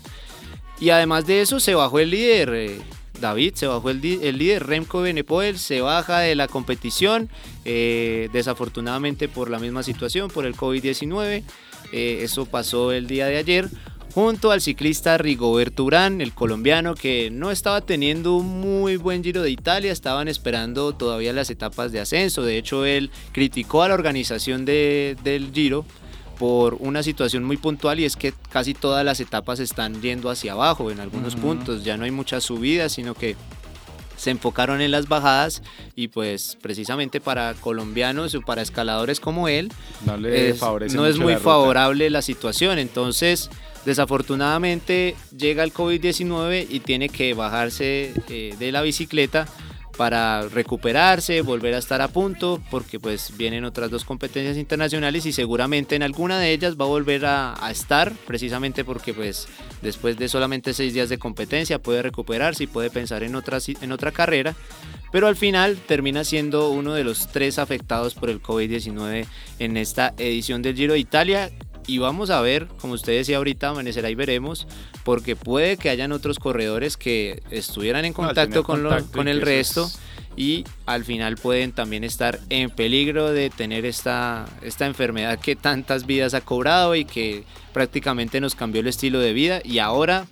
Y 0.78 0.90
además 0.90 1.26
de 1.26 1.40
eso 1.40 1.58
se 1.58 1.74
bajó 1.74 2.00
el 2.00 2.10
líder. 2.10 2.50
Eh, 2.52 2.82
David 3.18 3.54
se 3.54 3.66
bajó 3.66 3.88
el, 3.88 4.02
líder, 4.02 4.66
Remco 4.66 5.00
Benepoel 5.00 5.58
se 5.58 5.80
baja 5.80 6.18
de 6.18 6.34
la 6.34 6.48
competición, 6.48 7.30
desafortunadamente 7.64 9.28
por 9.28 9.48
la 9.48 9.58
misma 9.58 9.82
situación, 9.82 10.28
por 10.28 10.44
el 10.44 10.54
COVID-19. 10.54 11.44
Eh, 11.96 12.24
eso 12.24 12.44
pasó 12.44 12.90
el 12.90 13.06
día 13.06 13.26
de 13.26 13.36
ayer 13.36 13.68
junto 14.12 14.50
al 14.50 14.60
ciclista 14.60 15.16
Rigoberto 15.16 15.84
Urán, 15.84 16.20
el 16.20 16.34
colombiano 16.34 16.96
que 16.96 17.30
no 17.30 17.52
estaba 17.52 17.82
teniendo 17.82 18.34
un 18.34 18.60
muy 18.60 18.96
buen 18.96 19.22
Giro 19.22 19.42
de 19.42 19.50
Italia, 19.50 19.92
estaban 19.92 20.26
esperando 20.26 20.92
todavía 20.92 21.32
las 21.32 21.50
etapas 21.50 21.92
de 21.92 22.00
ascenso, 22.00 22.42
de 22.42 22.58
hecho 22.58 22.84
él 22.84 23.12
criticó 23.30 23.84
a 23.84 23.88
la 23.88 23.94
organización 23.94 24.64
del 24.64 25.50
Giro 25.54 25.86
por 26.36 26.74
una 26.80 27.04
situación 27.04 27.44
muy 27.44 27.58
puntual 27.58 28.00
y 28.00 28.06
es 28.06 28.16
que 28.16 28.34
casi 28.50 28.74
todas 28.74 29.04
las 29.04 29.20
etapas 29.20 29.60
están 29.60 30.02
yendo 30.02 30.30
hacia 30.30 30.54
abajo 30.54 30.90
en 30.90 30.98
algunos 30.98 31.36
puntos, 31.36 31.84
ya 31.84 31.96
no 31.96 32.02
hay 32.02 32.10
muchas 32.10 32.42
subidas, 32.42 32.90
sino 32.90 33.14
que 33.14 33.36
se 34.16 34.30
enfocaron 34.30 34.80
en 34.80 34.90
las 34.90 35.08
bajadas 35.08 35.62
y 35.94 36.08
pues 36.08 36.56
precisamente 36.60 37.20
para 37.20 37.54
colombianos 37.54 38.34
o 38.34 38.40
para 38.40 38.62
escaladores 38.62 39.20
como 39.20 39.48
él 39.48 39.72
no, 40.04 40.16
le 40.16 40.50
es, 40.50 40.60
no 40.94 41.06
es 41.06 41.18
muy 41.18 41.36
favorable 41.36 42.10
la 42.10 42.22
situación. 42.22 42.78
Entonces, 42.78 43.50
desafortunadamente 43.84 45.14
llega 45.36 45.62
el 45.62 45.72
COVID-19 45.72 46.66
y 46.68 46.80
tiene 46.80 47.08
que 47.08 47.34
bajarse 47.34 48.12
eh, 48.28 48.54
de 48.58 48.72
la 48.72 48.82
bicicleta 48.82 49.46
para 49.96 50.48
recuperarse, 50.48 51.40
volver 51.42 51.74
a 51.74 51.78
estar 51.78 52.00
a 52.02 52.08
punto, 52.08 52.60
porque 52.70 52.98
pues 52.98 53.36
vienen 53.36 53.64
otras 53.64 53.90
dos 53.90 54.04
competencias 54.04 54.56
internacionales 54.56 55.26
y 55.26 55.32
seguramente 55.32 55.94
en 55.94 56.02
alguna 56.02 56.38
de 56.38 56.52
ellas 56.52 56.76
va 56.78 56.84
a 56.84 56.88
volver 56.88 57.26
a, 57.26 57.54
estar, 57.70 58.12
precisamente 58.26 58.84
porque 58.84 59.14
pues 59.14 59.48
después 59.82 60.16
de 60.16 60.28
solamente 60.28 60.74
seis 60.74 60.94
días 60.94 61.08
de 61.08 61.18
competencia 61.18 61.78
puede 61.78 62.02
recuperarse 62.02 62.64
y 62.64 62.66
puede 62.66 62.90
pensar 62.90 63.22
en 63.22 63.34
otra, 63.34 63.58
en 63.80 63.92
otra 63.92 64.10
carrera, 64.12 64.54
pero 65.12 65.28
al 65.28 65.36
final 65.36 65.76
termina 65.76 66.24
siendo 66.24 66.70
uno 66.70 66.94
de 66.94 67.04
los 67.04 67.28
tres 67.28 67.58
afectados 67.58 68.14
por 68.14 68.30
el 68.30 68.42
COVID-19 68.42 69.26
en 69.60 69.76
esta 69.76 70.14
edición 70.18 70.62
del 70.62 70.76
Giro 70.76 70.94
de 70.94 70.98
Italia 70.98 71.50
y 71.86 71.98
vamos 71.98 72.30
a 72.30 72.40
ver, 72.40 72.68
como 72.80 72.94
usted 72.94 73.12
decía 73.12 73.36
ahorita, 73.38 73.68
amanecerá 73.70 74.10
y 74.10 74.14
veremos, 74.14 74.66
porque 75.04 75.36
puede 75.36 75.76
que 75.76 75.90
hayan 75.90 76.12
otros 76.12 76.38
corredores 76.38 76.96
que 76.96 77.42
estuvieran 77.50 78.04
en 78.04 78.12
contacto, 78.12 78.64
con, 78.64 78.86
con 79.12 79.28
el 79.28 79.40
resto 79.40 79.90
y 80.36 80.64
al 80.86 81.04
final 81.04 81.36
pueden 81.36 81.72
también 81.72 82.04
estar 82.04 82.40
en 82.48 82.70
peligro 82.70 83.30
de 83.30 83.50
tener 83.50 83.84
esta, 83.86 84.46
esta 84.62 84.86
enfermedad 84.86 85.38
que 85.38 85.56
tantas 85.56 86.06
vidas 86.06 86.34
ha 86.34 86.40
cobrado 86.40 86.94
y 86.94 87.04
que 87.04 87.44
prácticamente 87.72 88.40
nos 88.40 88.54
cambió 88.54 88.80
el 88.80 88.88
estilo 88.88 89.20
de 89.20 89.32
vida 89.32 89.60
y 89.64 89.78
ahora 89.78 90.26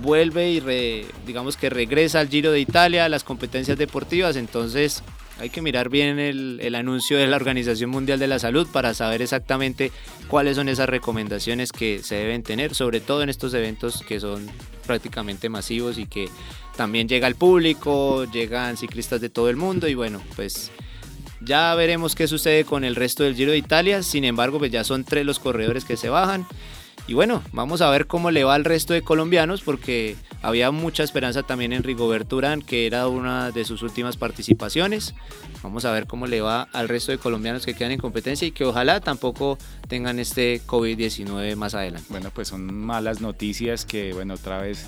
vuelve 0.00 0.50
y 0.50 1.06
digamos 1.26 1.56
que 1.56 1.68
regresa 1.68 2.20
al 2.20 2.28
Giro 2.28 2.52
de 2.52 2.60
Italia, 2.60 3.04
a 3.04 3.08
las 3.08 3.24
competencias 3.24 3.76
deportivas, 3.76 4.36
entonces 4.36 5.02
hay 5.42 5.50
que 5.50 5.60
mirar 5.60 5.88
bien 5.88 6.20
el, 6.20 6.60
el, 6.62 6.76
anuncio 6.76 7.18
de 7.18 7.26
la 7.26 7.34
Organización 7.34 7.90
Mundial 7.90 8.20
de 8.20 8.28
la 8.28 8.38
Salud 8.38 8.68
para 8.70 8.94
saber 8.94 9.22
exactamente 9.22 9.90
cuáles 10.28 10.54
son 10.54 10.68
esas 10.68 10.88
recomendaciones 10.88 11.72
que 11.72 12.00
se 12.04 12.14
deben 12.14 12.44
tener, 12.44 12.76
sobre 12.76 13.00
todo 13.00 13.24
en 13.24 13.28
estos 13.28 13.52
eventos 13.52 14.04
que 14.06 14.20
son 14.20 14.48
prácticamente 14.86 15.48
masivos 15.48 15.98
y 15.98 16.06
que 16.06 16.28
también 16.76 17.08
llega 17.08 17.26
el 17.26 17.34
público, 17.34 18.24
llegan 18.30 18.76
ciclistas 18.76 19.20
de 19.20 19.30
todo 19.30 19.50
el 19.50 19.56
mundo 19.56 19.88
y 19.88 19.94
bueno, 19.94 20.22
pues 20.36 20.70
ya 21.40 21.74
veremos 21.74 22.14
qué 22.14 22.28
sucede 22.28 22.64
con 22.64 22.84
el 22.84 22.94
resto 22.94 23.24
del 23.24 23.34
Giro 23.34 23.50
de 23.50 23.58
Italia, 23.58 24.04
sin 24.04 24.24
embargo 24.24 24.60
pues 24.60 24.70
ya 24.70 24.84
son 24.84 25.02
tres 25.02 25.26
los 25.26 25.40
corredores 25.40 25.84
que 25.84 25.96
se 25.96 26.08
bajan. 26.08 26.46
Y 27.06 27.14
bueno, 27.14 27.42
vamos 27.52 27.80
a 27.80 27.90
ver 27.90 28.06
cómo 28.06 28.30
le 28.30 28.44
va 28.44 28.54
al 28.54 28.64
resto 28.64 28.94
de 28.94 29.02
colombianos 29.02 29.62
porque 29.62 30.16
había 30.40 30.70
mucha 30.70 31.02
esperanza 31.02 31.42
también 31.42 31.72
en 31.72 31.82
Rigoberto 31.82 32.36
Urán, 32.36 32.62
que 32.62 32.86
era 32.86 33.08
una 33.08 33.50
de 33.50 33.64
sus 33.64 33.82
últimas 33.82 34.16
participaciones. 34.16 35.14
Vamos 35.62 35.84
a 35.84 35.92
ver 35.92 36.06
cómo 36.06 36.26
le 36.26 36.40
va 36.40 36.68
al 36.72 36.88
resto 36.88 37.12
de 37.12 37.18
colombianos 37.18 37.66
que 37.66 37.74
quedan 37.74 37.92
en 37.92 38.00
competencia 38.00 38.46
y 38.46 38.52
que 38.52 38.64
ojalá 38.64 39.00
tampoco 39.00 39.58
tengan 39.88 40.18
este 40.18 40.60
COVID-19 40.66 41.56
más 41.56 41.74
adelante. 41.74 42.06
Bueno, 42.08 42.30
pues 42.32 42.48
son 42.48 42.72
malas 42.72 43.20
noticias 43.20 43.84
que, 43.84 44.12
bueno, 44.12 44.34
otra 44.34 44.58
vez 44.58 44.86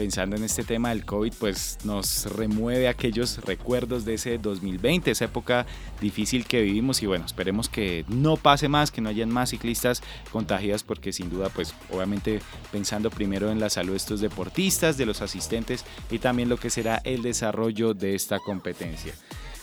pensando 0.00 0.34
en 0.34 0.44
este 0.44 0.64
tema 0.64 0.88
del 0.88 1.04
COVID, 1.04 1.34
pues 1.38 1.76
nos 1.84 2.24
remueve 2.34 2.88
aquellos 2.88 3.36
recuerdos 3.44 4.06
de 4.06 4.14
ese 4.14 4.38
2020, 4.38 5.10
esa 5.10 5.26
época 5.26 5.66
difícil 6.00 6.46
que 6.46 6.62
vivimos 6.62 7.02
y 7.02 7.06
bueno, 7.06 7.26
esperemos 7.26 7.68
que 7.68 8.06
no 8.08 8.38
pase 8.38 8.66
más, 8.70 8.90
que 8.90 9.02
no 9.02 9.10
hayan 9.10 9.28
más 9.28 9.50
ciclistas 9.50 10.02
contagiados 10.32 10.84
porque 10.84 11.12
sin 11.12 11.28
duda, 11.28 11.50
pues 11.50 11.74
obviamente 11.90 12.40
pensando 12.72 13.10
primero 13.10 13.50
en 13.50 13.60
la 13.60 13.68
salud 13.68 13.90
de 13.90 13.98
estos 13.98 14.22
deportistas, 14.22 14.96
de 14.96 15.04
los 15.04 15.20
asistentes 15.20 15.84
y 16.10 16.18
también 16.18 16.48
lo 16.48 16.56
que 16.56 16.70
será 16.70 17.02
el 17.04 17.20
desarrollo 17.20 17.92
de 17.92 18.14
esta 18.14 18.38
competencia. 18.38 19.12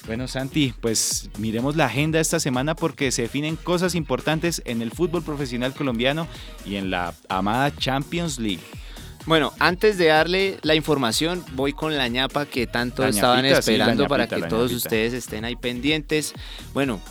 Bueno, 0.06 0.28
Santi, 0.28 0.72
pues 0.80 1.32
miremos 1.40 1.76
la 1.76 1.86
agenda 1.86 2.20
esta 2.20 2.40
semana 2.40 2.76
porque 2.76 3.12
se 3.12 3.24
definen 3.24 3.56
cosas 3.56 3.96
importantes 3.96 4.62
en 4.66 4.84
el 4.84 4.92
fútbol 4.92 5.24
profesional 5.24 5.74
colombiano 5.74 6.28
y 6.64 6.76
en 6.76 6.92
la 6.92 7.16
amada 7.28 7.76
Champions 7.76 8.38
League. 8.38 8.62
Bueno, 9.28 9.52
antes 9.60 9.98
de 9.98 10.06
darle 10.06 10.58
la 10.62 10.74
información, 10.74 11.44
voy 11.52 11.74
con 11.74 11.98
la 11.98 12.08
ñapa 12.08 12.46
que 12.46 12.66
tanto 12.66 13.06
estaban 13.06 13.46
esperando 13.46 14.08
para 14.08 14.26
que 14.26 14.42
todos 14.44 14.72
ustedes 14.72 15.14
estén 15.14 15.44
ahí 15.44 15.58
pendientes. 15.58 16.34
Bueno, 16.74 17.02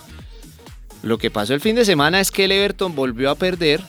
lo 1.02 1.18
que 1.18 1.30
pasó 1.30 1.52
el 1.52 1.60
fin 1.60 1.76
de 1.76 1.84
semana 1.84 2.18
es 2.18 2.30
que 2.30 2.46
el 2.46 2.52
Everton 2.52 2.94
volvió 2.94 3.30
a 3.30 3.34
perder, 3.34 3.82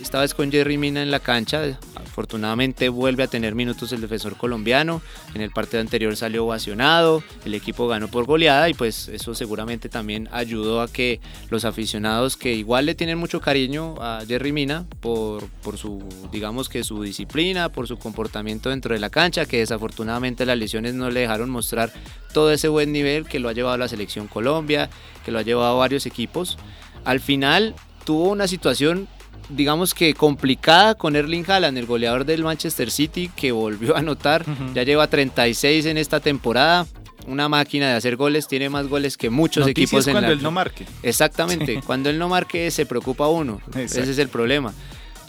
esta 0.00 0.22
vez 0.22 0.32
con 0.32 0.50
Jerry 0.50 0.78
Mina 0.78 1.02
en 1.02 1.10
la 1.10 1.20
cancha, 1.20 1.78
Afortunadamente 2.14 2.90
vuelve 2.90 3.24
a 3.24 3.26
tener 3.26 3.56
minutos 3.56 3.92
el 3.92 4.00
defensor 4.00 4.36
colombiano. 4.36 5.02
En 5.34 5.40
el 5.40 5.50
partido 5.50 5.80
anterior 5.80 6.14
salió 6.14 6.44
ovacionado, 6.44 7.24
el 7.44 7.54
equipo 7.54 7.88
ganó 7.88 8.06
por 8.06 8.24
goleada 8.24 8.68
y 8.68 8.74
pues 8.74 9.08
eso 9.08 9.34
seguramente 9.34 9.88
también 9.88 10.28
ayudó 10.30 10.80
a 10.80 10.86
que 10.86 11.18
los 11.50 11.64
aficionados 11.64 12.36
que 12.36 12.54
igual 12.54 12.86
le 12.86 12.94
tienen 12.94 13.18
mucho 13.18 13.40
cariño 13.40 13.96
a 14.00 14.22
Jerry 14.28 14.52
Mina 14.52 14.86
por, 15.00 15.48
por 15.64 15.76
su, 15.76 16.04
digamos 16.30 16.68
que 16.68 16.84
su 16.84 17.02
disciplina, 17.02 17.68
por 17.70 17.88
su 17.88 17.98
comportamiento 17.98 18.70
dentro 18.70 18.94
de 18.94 19.00
la 19.00 19.10
cancha, 19.10 19.44
que 19.44 19.58
desafortunadamente 19.58 20.46
las 20.46 20.56
lesiones 20.56 20.94
no 20.94 21.10
le 21.10 21.18
dejaron 21.18 21.50
mostrar 21.50 21.92
todo 22.32 22.52
ese 22.52 22.68
buen 22.68 22.92
nivel 22.92 23.26
que 23.26 23.40
lo 23.40 23.48
ha 23.48 23.54
llevado 23.54 23.74
a 23.74 23.78
la 23.78 23.88
selección 23.88 24.28
Colombia, 24.28 24.88
que 25.24 25.32
lo 25.32 25.40
ha 25.40 25.42
llevado 25.42 25.74
a 25.74 25.78
varios 25.80 26.06
equipos. 26.06 26.58
Al 27.04 27.18
final 27.18 27.74
tuvo 28.04 28.28
una 28.28 28.46
situación 28.46 29.08
digamos 29.48 29.94
que 29.94 30.14
complicada 30.14 30.94
con 30.94 31.16
Erling 31.16 31.44
Haaland, 31.48 31.78
el 31.78 31.86
goleador 31.86 32.24
del 32.24 32.44
Manchester 32.44 32.90
City, 32.90 33.30
que 33.34 33.52
volvió 33.52 33.96
a 33.96 34.00
anotar, 34.00 34.44
ya 34.74 34.82
lleva 34.82 35.06
36 35.06 35.86
en 35.86 35.98
esta 35.98 36.20
temporada. 36.20 36.86
Una 37.26 37.48
máquina 37.48 37.88
de 37.88 37.94
hacer 37.94 38.16
goles, 38.16 38.46
tiene 38.48 38.68
más 38.68 38.86
goles 38.86 39.16
que 39.16 39.30
muchos 39.30 39.66
equipos 39.66 40.06
en 40.06 40.12
cuando 40.12 40.32
él 40.32 40.42
no 40.42 40.50
marque. 40.50 40.84
Exactamente, 41.02 41.80
cuando 41.86 42.10
él 42.10 42.18
no 42.18 42.28
marque 42.28 42.70
se 42.70 42.84
preocupa 42.84 43.28
uno, 43.28 43.60
ese 43.74 44.02
es 44.02 44.18
el 44.18 44.28
problema. 44.28 44.74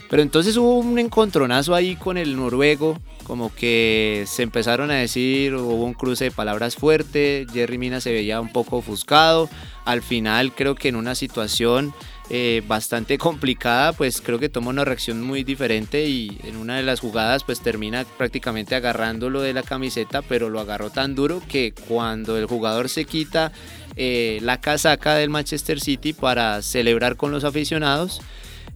Pero 0.09 0.21
entonces 0.21 0.55
hubo 0.57 0.77
un 0.77 0.99
encontronazo 0.99 1.73
ahí 1.73 1.95
con 1.95 2.17
el 2.17 2.35
noruego, 2.35 2.99
como 3.23 3.53
que 3.53 4.25
se 4.27 4.43
empezaron 4.43 4.91
a 4.91 4.95
decir, 4.95 5.55
hubo 5.55 5.83
un 5.83 5.93
cruce 5.93 6.25
de 6.25 6.31
palabras 6.31 6.75
fuerte, 6.75 7.47
Jerry 7.51 7.77
Mina 7.77 7.99
se 7.99 8.11
veía 8.11 8.39
un 8.39 8.51
poco 8.51 8.77
ofuscado, 8.77 9.49
al 9.83 10.01
final 10.03 10.53
creo 10.53 10.75
que 10.75 10.89
en 10.89 10.95
una 10.95 11.15
situación 11.15 11.93
eh, 12.29 12.63
bastante 12.67 13.17
complicada, 13.19 13.93
pues 13.93 14.21
creo 14.21 14.39
que 14.39 14.49
toma 14.49 14.69
una 14.69 14.85
reacción 14.85 15.21
muy 15.21 15.43
diferente 15.43 16.05
y 16.07 16.39
en 16.43 16.57
una 16.57 16.77
de 16.77 16.83
las 16.83 16.99
jugadas 16.99 17.43
pues 17.43 17.61
termina 17.61 18.05
prácticamente 18.17 18.75
agarrándolo 18.75 19.41
de 19.41 19.53
la 19.53 19.63
camiseta, 19.63 20.21
pero 20.21 20.49
lo 20.49 20.59
agarró 20.59 20.89
tan 20.89 21.15
duro 21.15 21.41
que 21.47 21.73
cuando 21.87 22.37
el 22.37 22.45
jugador 22.45 22.89
se 22.89 23.05
quita 23.05 23.51
eh, 23.95 24.39
la 24.41 24.59
casaca 24.59 25.15
del 25.15 25.29
Manchester 25.29 25.79
City 25.79 26.13
para 26.13 26.61
celebrar 26.61 27.15
con 27.15 27.31
los 27.31 27.43
aficionados, 27.43 28.21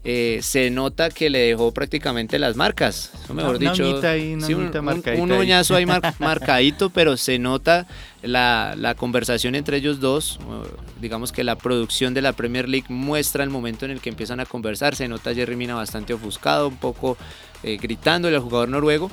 eh, 0.06 0.40
se 0.42 0.70
nota 0.70 1.10
que 1.10 1.30
le 1.30 1.40
dejó 1.40 1.74
prácticamente 1.74 2.40
las 2.40 2.56
marcas. 2.56 3.12
mejor 3.34 3.60
dicho, 3.60 3.84
un, 3.86 5.32
uñazo 5.32 5.76
ahí 5.76 5.86
marcadito, 6.20 6.90
pero 6.90 7.18
se 7.18 7.38
nota 7.38 7.86
la, 8.22 8.96
conversación 8.98 9.56
entre 9.56 9.78
ellos 9.78 10.00
dos. 10.00 10.40
Digamos 11.02 11.32
que 11.32 11.44
la 11.44 11.58
producción 11.58 12.14
de 12.14 12.22
la 12.22 12.34
Premier 12.34 12.70
League 12.70 12.88
muestra 12.90 13.44
el 13.44 13.50
momento 13.50 13.86
en 13.86 13.92
el 13.92 14.00
que 14.00 14.10
empiezan 14.10 14.40
a 14.40 14.46
conversar. 14.46 14.96
Se 14.96 15.08
nota 15.08 15.32
a 15.32 15.34
Jerry 15.34 15.58
Mina 15.58 15.76
bastante 15.76 16.14
ofuscado, 16.14 16.70
un 16.70 16.78
poco 16.78 17.18
eh, 17.64 17.78
gritándole 17.78 18.38
al 18.38 18.42
jugador 18.42 18.70
noruego. 18.70 19.12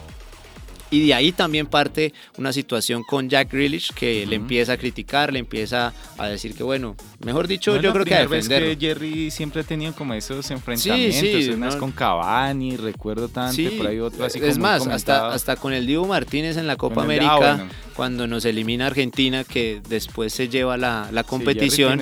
Y 0.90 1.07
de 1.07 1.14
ahí 1.14 1.33
también 1.33 1.66
parte 1.66 2.12
una 2.38 2.53
situación 2.53 3.03
con 3.03 3.29
Jack 3.29 3.53
Grealish 3.53 3.92
que 3.92 4.27
le 4.27 4.37
empieza 4.37 4.75
a 4.75 4.77
criticar, 4.77 5.33
le 5.33 5.40
empieza 5.40 5.92
a 6.16 6.29
decir 6.29 6.55
que, 6.55 6.62
bueno, 6.62 6.96
mejor 7.25 7.49
dicho, 7.49 7.77
yo 7.81 7.92
creo 7.92 8.05
que 8.05 8.14
a 8.14 8.20
defender. 8.20 8.79
que 8.79 8.87
Jerry 8.87 9.31
siempre 9.31 9.62
ha 9.62 9.64
tenido 9.64 9.92
como 9.94 10.14
esos 10.14 10.51
enfrentamientos, 10.51 11.20
sí, 11.20 11.42
sí, 11.42 11.51
unas 11.51 11.77
con 11.77 11.92
Cavani, 11.92 12.77
recuerdo 12.77 13.29
tanto, 13.29 13.62
por 13.77 13.87
ahí 13.88 13.99
otro 13.99 14.25
así 14.25 14.38
Es 14.42 14.59
más, 14.59 14.87
hasta, 14.87 15.33
hasta 15.33 15.57
con 15.57 15.72
el 15.72 15.87
Diego 15.87 16.07
Martínez 16.07 16.57
en 16.57 16.66
la 16.66 16.77
Copa 16.77 17.03
América, 17.03 17.55
ah, 17.55 17.68
cuando 17.94 18.27
nos 18.27 18.44
elimina 18.44 18.87
Argentina, 18.87 19.44
que 19.44 19.81
después 19.88 20.33
se 20.33 20.49
lleva 20.49 20.77
la, 20.77 21.09
la 21.12 21.25
competición. 21.25 22.01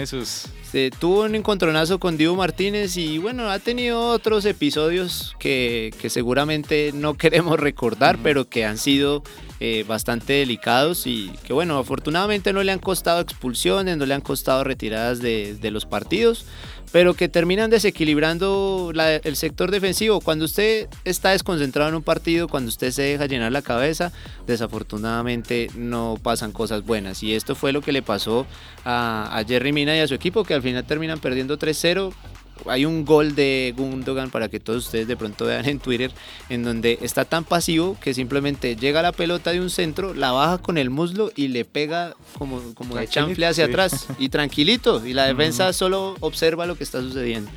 Este, 0.75 0.91
tuvo 0.91 1.23
un 1.23 1.37
encontronazo 1.37 2.01
con 2.01 2.17
Diego 2.17 2.35
Martínez 2.35 2.97
y 2.97 3.19
bueno, 3.19 3.49
ha 3.49 3.61
tenido 3.61 4.09
otros 4.09 4.45
episodios 4.45 5.37
que, 5.39 5.95
seguramente 6.09 6.91
no 6.93 7.15
queremos 7.17 7.61
recordar, 7.61 8.19
pero 8.25 8.49
que 8.49 8.65
han 8.65 8.77
sido 8.77 9.23
eh, 9.61 9.85
bastante 9.87 10.35
delicados 10.35 11.07
y 11.07 11.31
que 11.45 11.53
bueno, 11.53 11.79
afortunadamente 11.79 12.53
no 12.53 12.63
le 12.63 12.73
han 12.73 12.79
costado 12.79 13.21
expulsiones, 13.21 13.97
no 13.97 14.07
le 14.07 14.15
han 14.15 14.21
costado 14.21 14.65
retiradas 14.65 15.21
de, 15.21 15.55
de 15.55 15.71
los 15.71 15.87
partidos 15.87 16.47
pero 16.95 17.15
que 17.15 17.29
terminan 17.29 17.71
desequilibrando 17.71 18.93
el 18.95 19.35
sector 19.35 19.73
defensivo. 19.73 20.21
Cuando 20.21 20.45
usted 20.45 20.87
está 21.05 21.31
desconcentrado 21.31 21.89
en 21.89 21.97
un 21.97 22.05
partido, 22.05 22.47
cuando 22.47 22.69
usted 22.69 22.93
se 22.93 23.03
deja 23.03 23.27
llenar 23.27 23.51
la 23.51 23.63
cabeza, 23.63 24.13
desafortunadamente 24.47 25.71
no 25.75 26.17
pasan 26.23 26.53
cosas 26.53 26.85
buenas. 26.85 27.21
Y 27.25 27.35
esto 27.35 27.57
fue 27.57 27.73
lo 27.73 27.81
que 27.81 27.91
le 27.91 28.03
pasó 28.03 28.47
a, 28.85 29.29
a 29.37 29.45
Jerry 29.45 29.73
Mina 29.73 29.97
y 29.97 29.99
a 29.99 30.07
su 30.07 30.15
equipo, 30.15 30.45
que 30.45 30.55
al 30.55 30.63
final 30.63 30.85
terminan 30.85 31.19
perdiendo 31.19 31.59
3-0 31.59 32.13
hay 32.67 32.85
un 32.85 33.05
gol 33.05 33.35
de 33.35 33.75
Gundogan 33.77 34.31
para 34.31 34.49
que 34.49 34.61
todos 34.61 34.87
ustedes 34.87 35.07
de 35.07 35.17
pronto 35.17 35.45
vean 35.45 35.67
en 35.67 35.79
Twitter, 35.79 36.11
en 36.49 36.63
donde 36.63 36.99
está 37.03 37.25
tan 37.25 37.45
pasivo 37.45 37.97
que 38.01 38.15
simplemente 38.15 38.77
llega 38.77 39.03
la 39.03 39.13
pelota 39.13 39.53
de 39.53 39.61
un 39.61 39.71
centro, 39.71 40.15
la 40.15 40.33
baja 40.33 40.59
con 40.59 40.79
el 40.79 40.91
muslo 40.91 41.31
y 41.35 41.49
le 41.49 41.65
pega 41.65 42.15
como, 42.39 42.75
como 42.75 42.97
de 42.97 43.09
chanfle 43.09 43.47
hacia 43.47 43.67
atrás 43.67 44.07
y 44.19 44.29
tranquilito. 44.29 45.05
Y 45.07 45.13
la 45.13 45.27
defensa 45.27 45.73
solo 45.73 46.17
observa 46.21 46.67
lo 46.67 46.77
que 46.77 46.85
está 46.85 47.01
sucediendo. 47.01 47.51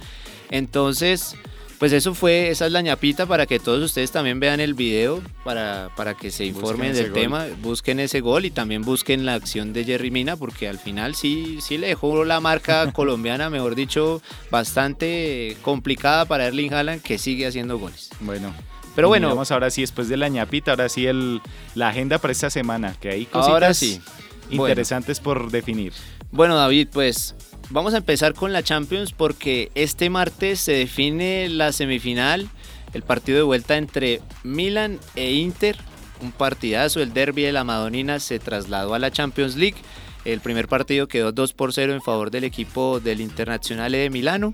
Entonces, 0.50 1.36
pues 1.80 1.94
eso 1.94 2.16
fue, 2.16 2.50
esa 2.50 2.66
es 2.66 2.72
la 2.72 2.82
ñapita 2.82 3.28
para 3.28 3.46
que 3.46 3.60
todos 3.60 3.84
ustedes 3.84 4.12
también 4.12 4.40
vean 4.40 4.60
el 4.60 4.74
video, 4.74 5.22
para, 5.44 5.92
para 5.96 6.16
que 6.16 6.32
se 6.32 6.46
informen 6.46 6.94
del 6.94 7.14
tema, 7.14 7.46
busquen 7.62 8.00
ese 8.00 8.20
gol 8.20 8.46
y 8.46 8.52
también 8.52 8.82
busquen 8.82 9.26
la 9.26 9.36
acción 9.36 9.74
de 9.74 9.84
Jerry 9.86 10.10
Mina, 10.10 10.38
porque 10.38 10.68
al 10.68 10.80
final 10.80 11.14
sí, 11.14 11.60
sí 11.62 11.78
le 11.78 11.88
dejó 11.88 12.26
la 12.26 12.40
marca 12.40 12.92
colombiana, 12.94 13.50
mejor 13.50 13.76
dicho, 13.76 14.22
bastante 14.50 15.56
complicada 15.62 16.26
para 16.26 16.48
Erling 16.48 16.74
Haaland, 16.74 17.02
que 17.02 17.20
sigue 17.20 17.46
haciendo 17.46 17.78
goles. 17.78 18.10
Bueno. 18.22 18.54
Pero 18.96 19.10
bueno. 19.10 19.30
Vamos 19.30 19.52
ahora 19.52 19.70
sí, 19.70 19.82
después 19.82 20.10
de 20.10 20.18
la 20.18 20.28
ñapita, 20.28 20.72
ahora 20.72 20.90
sí 20.90 21.06
el, 21.06 21.42
la 21.76 21.90
agenda 21.90 22.18
para 22.18 22.32
esta 22.32 22.50
semana, 22.50 22.96
que 23.00 23.10
hay 23.10 23.26
cositas 23.26 23.50
ahora 23.50 23.74
sí. 23.76 24.02
interesantes 24.50 25.20
por 25.20 25.52
definir. 25.52 25.94
Bueno, 26.32 26.56
David, 26.56 26.88
pues 26.92 27.36
vamos 27.70 27.94
a 27.94 27.98
empezar 27.98 28.34
con 28.34 28.54
la 28.54 28.64
Champions 28.64 29.12
porque 29.12 29.72
este 29.76 30.10
martes 30.10 30.60
se 30.60 30.74
define 30.74 31.50
la 31.50 31.72
semifinal, 31.72 32.50
el 32.94 33.04
partido 33.04 33.38
de 33.38 33.44
vuelta 33.44 33.78
entre 33.78 34.22
Milan 34.44 35.00
e 35.16 35.34
Inter. 35.34 35.78
Un 36.22 36.32
partidazo, 36.32 37.02
el 37.02 37.14
derby 37.14 37.44
de 37.44 37.52
la 37.52 37.64
Madonina 37.64 38.20
se 38.20 38.40
trasladó 38.40 38.94
a 38.94 39.00
la 39.00 39.12
Champions 39.12 39.56
League. 39.56 39.78
El 40.28 40.42
primer 40.42 40.68
partido 40.68 41.08
quedó 41.08 41.32
2 41.32 41.54
por 41.54 41.72
0 41.72 41.94
en 41.94 42.02
favor 42.02 42.32
del 42.32 42.44
equipo 42.44 43.00
del 43.00 43.22
Internazionale 43.22 43.98
de 43.98 44.10
Milano, 44.10 44.54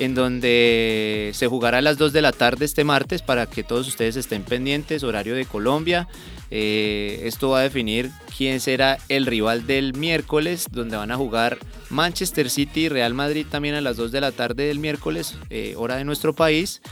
en 0.00 0.16
donde 0.16 1.30
se 1.34 1.46
jugará 1.46 1.78
a 1.78 1.82
las 1.82 1.98
2 1.98 2.12
de 2.12 2.20
la 2.20 2.32
tarde 2.32 2.64
este 2.64 2.82
martes 2.82 3.22
para 3.22 3.46
que 3.46 3.62
todos 3.62 3.86
ustedes 3.86 4.16
estén 4.16 4.42
pendientes, 4.42 5.04
horario 5.04 5.36
de 5.36 5.44
Colombia. 5.44 6.08
Eh, 6.50 7.20
esto 7.22 7.50
va 7.50 7.60
a 7.60 7.62
definir 7.62 8.10
quién 8.36 8.58
será 8.58 8.98
el 9.08 9.26
rival 9.26 9.68
del 9.68 9.94
miércoles, 9.94 10.66
donde 10.72 10.96
van 10.96 11.12
a 11.12 11.16
jugar 11.16 11.58
Manchester 11.90 12.50
City 12.50 12.86
y 12.86 12.88
Real 12.88 13.14
Madrid 13.14 13.46
también 13.48 13.76
a 13.76 13.80
las 13.80 13.96
2 13.96 14.10
de 14.10 14.20
la 14.20 14.32
tarde 14.32 14.66
del 14.66 14.80
miércoles, 14.80 15.36
eh, 15.48 15.74
hora 15.76 15.94
de 15.94 16.04
nuestro 16.04 16.34
país, 16.34 16.82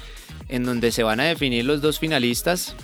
en 0.48 0.62
donde 0.62 0.92
se 0.92 1.02
van 1.02 1.18
a 1.18 1.24
definir 1.24 1.64
los 1.64 1.82
dos 1.82 1.98
finalistas. 1.98 2.76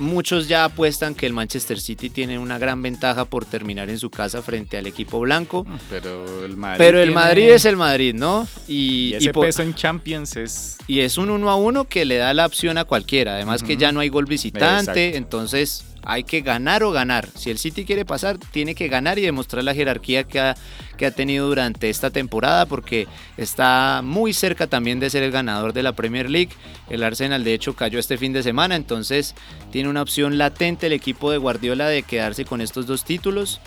Muchos 0.00 0.48
ya 0.48 0.64
apuestan 0.64 1.14
que 1.14 1.26
el 1.26 1.34
Manchester 1.34 1.78
City 1.78 2.08
tiene 2.08 2.38
una 2.38 2.58
gran 2.58 2.80
ventaja 2.80 3.26
por 3.26 3.44
terminar 3.44 3.90
en 3.90 3.98
su 3.98 4.08
casa 4.08 4.40
frente 4.40 4.78
al 4.78 4.86
equipo 4.86 5.20
blanco. 5.20 5.64
Mm, 5.64 5.76
pero 5.90 6.44
el 6.44 6.56
Madrid, 6.56 6.78
Pero 6.78 7.02
el 7.02 7.12
Madrid 7.12 7.50
es 7.50 7.66
el 7.66 7.76
Madrid, 7.76 8.14
¿no? 8.14 8.48
Y, 8.66 9.12
ese 9.14 9.32
peso 9.32 9.62
en 9.62 9.74
Champions 9.74 10.36
es... 10.36 10.78
Y 10.86 11.00
es 11.00 11.18
un 11.18 11.28
1 11.28 11.50
a 11.50 11.56
1 11.56 11.84
que 11.84 12.06
le 12.06 12.16
da 12.16 12.32
la 12.32 12.46
opción 12.46 12.78
a 12.78 12.84
cualquiera. 12.84 13.34
Además 13.34 13.62
que 13.62 13.76
ya 13.76 13.92
no 13.92 14.00
hay 14.00 14.08
gol 14.08 14.24
visitante, 14.24 15.16
entonces 15.16 15.84
hay 16.02 16.24
que 16.24 16.40
ganar 16.40 16.82
o 16.82 16.90
ganar. 16.90 17.28
Si 17.34 17.50
el 17.50 17.58
City 17.58 17.84
quiere 17.84 18.04
pasar, 18.04 18.38
tiene 18.38 18.74
que 18.74 18.88
ganar 18.88 19.18
y 19.18 19.22
demostrar 19.22 19.64
la 19.64 19.74
jerarquía 19.74 20.24
que 20.24 20.40
ha, 20.40 20.56
que 20.96 21.06
ha 21.06 21.10
tenido 21.10 21.48
durante 21.48 21.90
esta 21.90 22.10
temporada, 22.10 22.66
porque 22.66 23.06
está 23.36 24.00
muy 24.02 24.32
cerca 24.32 24.66
también 24.66 25.00
de 25.00 25.10
ser 25.10 25.22
el 25.22 25.30
ganador 25.30 25.72
de 25.72 25.82
la 25.82 25.92
Premier 25.92 26.30
League. 26.30 26.50
El 26.88 27.02
Arsenal, 27.02 27.44
de 27.44 27.54
hecho, 27.54 27.74
cayó 27.74 27.98
este 27.98 28.18
fin 28.18 28.32
de 28.32 28.42
semana, 28.42 28.76
entonces 28.76 29.34
tiene 29.70 29.88
una 29.88 30.02
opción 30.02 30.38
latente 30.38 30.86
el 30.86 30.92
equipo 30.92 31.30
de 31.30 31.38
Guardiola 31.38 31.88
de 31.88 32.02
quedarse 32.02 32.44
con 32.44 32.60
estos 32.60 32.86
dos 32.86 33.04
títulos. 33.04 33.60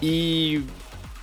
Y 0.00 0.60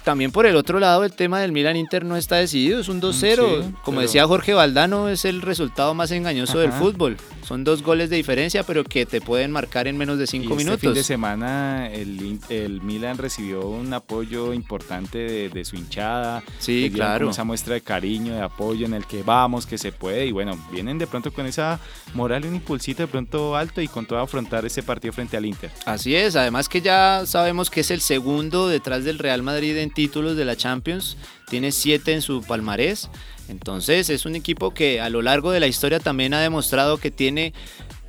también 0.05 0.31
por 0.31 0.45
el 0.45 0.55
otro 0.55 0.79
lado, 0.79 1.03
el 1.03 1.11
tema 1.11 1.39
del 1.39 1.51
Milan 1.51 1.75
Inter 1.75 2.05
no 2.05 2.15
está 2.15 2.35
decidido, 2.35 2.79
es 2.79 2.89
un 2.89 3.01
2-0. 3.01 3.81
Como 3.83 4.01
decía 4.01 4.25
Jorge 4.27 4.53
Valdano, 4.53 5.09
es 5.09 5.25
el 5.25 5.41
resultado 5.41 5.93
más 5.95 6.11
engañoso 6.11 6.59
del 6.59 6.71
fútbol. 6.71 7.17
Son 7.45 7.63
dos 7.63 7.83
goles 7.83 8.09
de 8.09 8.15
diferencia, 8.15 8.63
pero 8.63 8.83
que 8.83 9.05
te 9.05 9.21
pueden 9.21 9.51
marcar 9.51 9.87
en 9.87 9.97
menos 9.97 10.17
de 10.17 10.25
cinco 10.25 10.53
y 10.53 10.57
minutos. 10.57 10.77
Este 10.77 10.87
fin 10.87 10.93
de 10.95 11.03
semana 11.03 11.89
el, 11.91 12.39
el 12.49 12.81
Milan 12.81 13.19
recibió 13.19 13.67
un 13.67 13.93
apoyo 13.93 14.53
importante 14.53 15.49
de, 15.49 15.65
su 15.65 15.75
hinchada. 15.75 16.43
Sí, 16.57 16.91
claro. 16.93 17.29
esa 17.29 17.43
muestra 17.43 17.75
de 17.75 17.81
cariño, 17.81 18.33
de 18.33 18.41
apoyo 18.41 18.85
en 18.85 18.95
el 18.95 19.05
que 19.05 19.21
vamos, 19.21 19.67
que 19.67 19.77
se 19.77 19.91
puede. 19.91 20.25
Y 20.25 20.31
bueno, 20.31 20.57
vienen 20.71 20.97
de 20.97 21.05
pronto 21.05 21.31
con 21.31 21.45
esa 21.45 21.79
moral 22.15 22.45
y 22.45 22.47
un 22.47 22.55
impulsito 22.55 23.03
de 23.03 23.07
pronto 23.07 23.55
alto 23.55 23.79
y 23.81 23.87
con 23.87 24.07
todo 24.07 24.19
afrontar 24.19 24.65
ese 24.65 24.81
partido 24.81 25.13
frente 25.13 25.37
al 25.37 25.45
Inter. 25.45 25.71
Así 25.85 26.15
es, 26.15 26.35
además 26.35 26.67
que 26.67 26.81
ya 26.81 27.23
sabemos 27.25 27.69
que 27.69 27.81
es 27.81 27.91
el 27.91 28.01
segundo 28.01 28.67
detrás 28.67 29.03
del 29.03 29.19
Real 29.19 29.43
Madrid 29.43 29.77
en 29.77 29.91
títulos 29.95 30.37
de 30.37 30.45
la 30.45 30.55
Champions. 30.55 31.17
Tiene 31.49 31.71
siete 31.71 32.13
en 32.13 32.21
su 32.21 32.43
palmarés. 32.43 33.09
Entonces 33.47 34.11
es 34.11 34.25
un 34.25 34.35
equipo 34.35 34.71
que 34.71 35.01
a 35.01 35.09
lo 35.09 35.23
largo 35.23 35.51
de 35.51 35.59
la 35.59 35.67
historia 35.67 35.99
también 35.99 36.33
ha 36.35 36.41
demostrado 36.41 36.97
que 36.97 37.09
tiene 37.09 37.53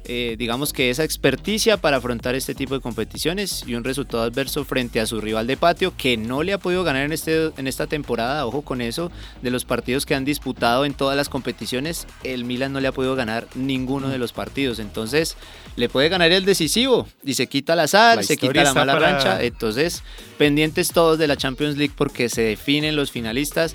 eh, 0.09 0.37
digamos 0.39 0.73
que 0.73 0.91
esa 0.91 1.05
experticia 1.05 1.77
para 1.77 1.97
afrontar 1.97 2.35
este 2.35 2.55
tipo 2.55 2.75
de 2.75 2.81
competiciones 2.81 3.65
y 3.67 3.75
un 3.75 3.83
resultado 3.83 4.23
adverso 4.23 4.65
frente 4.65 5.01
a 5.01 5.07
su 5.07 5.21
rival 5.21 5.47
de 5.47 5.57
patio 5.57 5.93
que 5.97 6.17
no 6.17 6.43
le 6.43 6.53
ha 6.53 6.59
podido 6.59 6.85
ganar 6.85 7.05
en, 7.05 7.13
este, 7.13 7.51
en 7.57 7.67
esta 7.67 7.87
temporada, 7.87 8.47
ojo 8.47 8.63
con 8.63 8.81
eso, 8.81 9.11
de 9.43 9.51
los 9.51 9.65
partidos 9.65 10.07
que 10.07 10.15
han 10.15 10.25
disputado 10.25 10.85
en 10.85 10.95
todas 10.95 11.17
las 11.17 11.29
competiciones, 11.29 12.07
el 12.23 12.45
Milan 12.45 12.73
no 12.73 12.81
le 12.81 12.89
ha 12.89 12.93
podido 12.93 13.17
ganar 13.17 13.49
ninguno 13.57 14.09
de 14.09 14.19
los 14.19 14.33
partidos, 14.33 14.79
entonces 14.79 15.37
le 15.75 15.89
puede 15.89 16.09
ganar 16.09 16.31
el 16.31 16.45
decisivo 16.45 17.09
y 17.25 17.35
se 17.35 17.49
quita 17.49 17.75
la 17.75 17.89
sal, 17.89 18.25
se 18.25 18.37
quita 18.37 18.63
la 18.63 18.75
mala 18.75 18.99
rancha, 18.99 19.43
entonces 19.43 20.03
pendientes 20.39 20.93
todos 20.93 21.19
de 21.19 21.27
la 21.27 21.37
Champions 21.37 21.77
League 21.77 21.95
porque 21.97 22.29
se 22.29 22.43
definen 22.43 22.97
los 22.97 23.11
finalistas. 23.11 23.75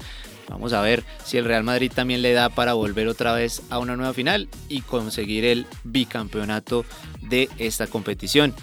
Vamos 0.52 0.74
a 0.74 0.82
ver 0.82 1.04
si 1.24 1.38
el 1.38 1.46
Real 1.46 1.64
Madrid 1.64 1.92
también 1.94 2.22
le 2.22 2.34
da 2.34 2.50
para 2.50 2.74
volver 2.74 3.08
otra 3.08 3.34
vez 3.34 3.62
a 3.70 3.80
una 3.80 3.96
nueva 3.96 4.14
final 4.14 4.50
y 4.68 4.82
conseguir 4.82 5.46
el 5.46 5.66
bicampeonato 5.84 6.86
de 7.22 7.50
esta 7.58 7.88
competición. 7.88 8.54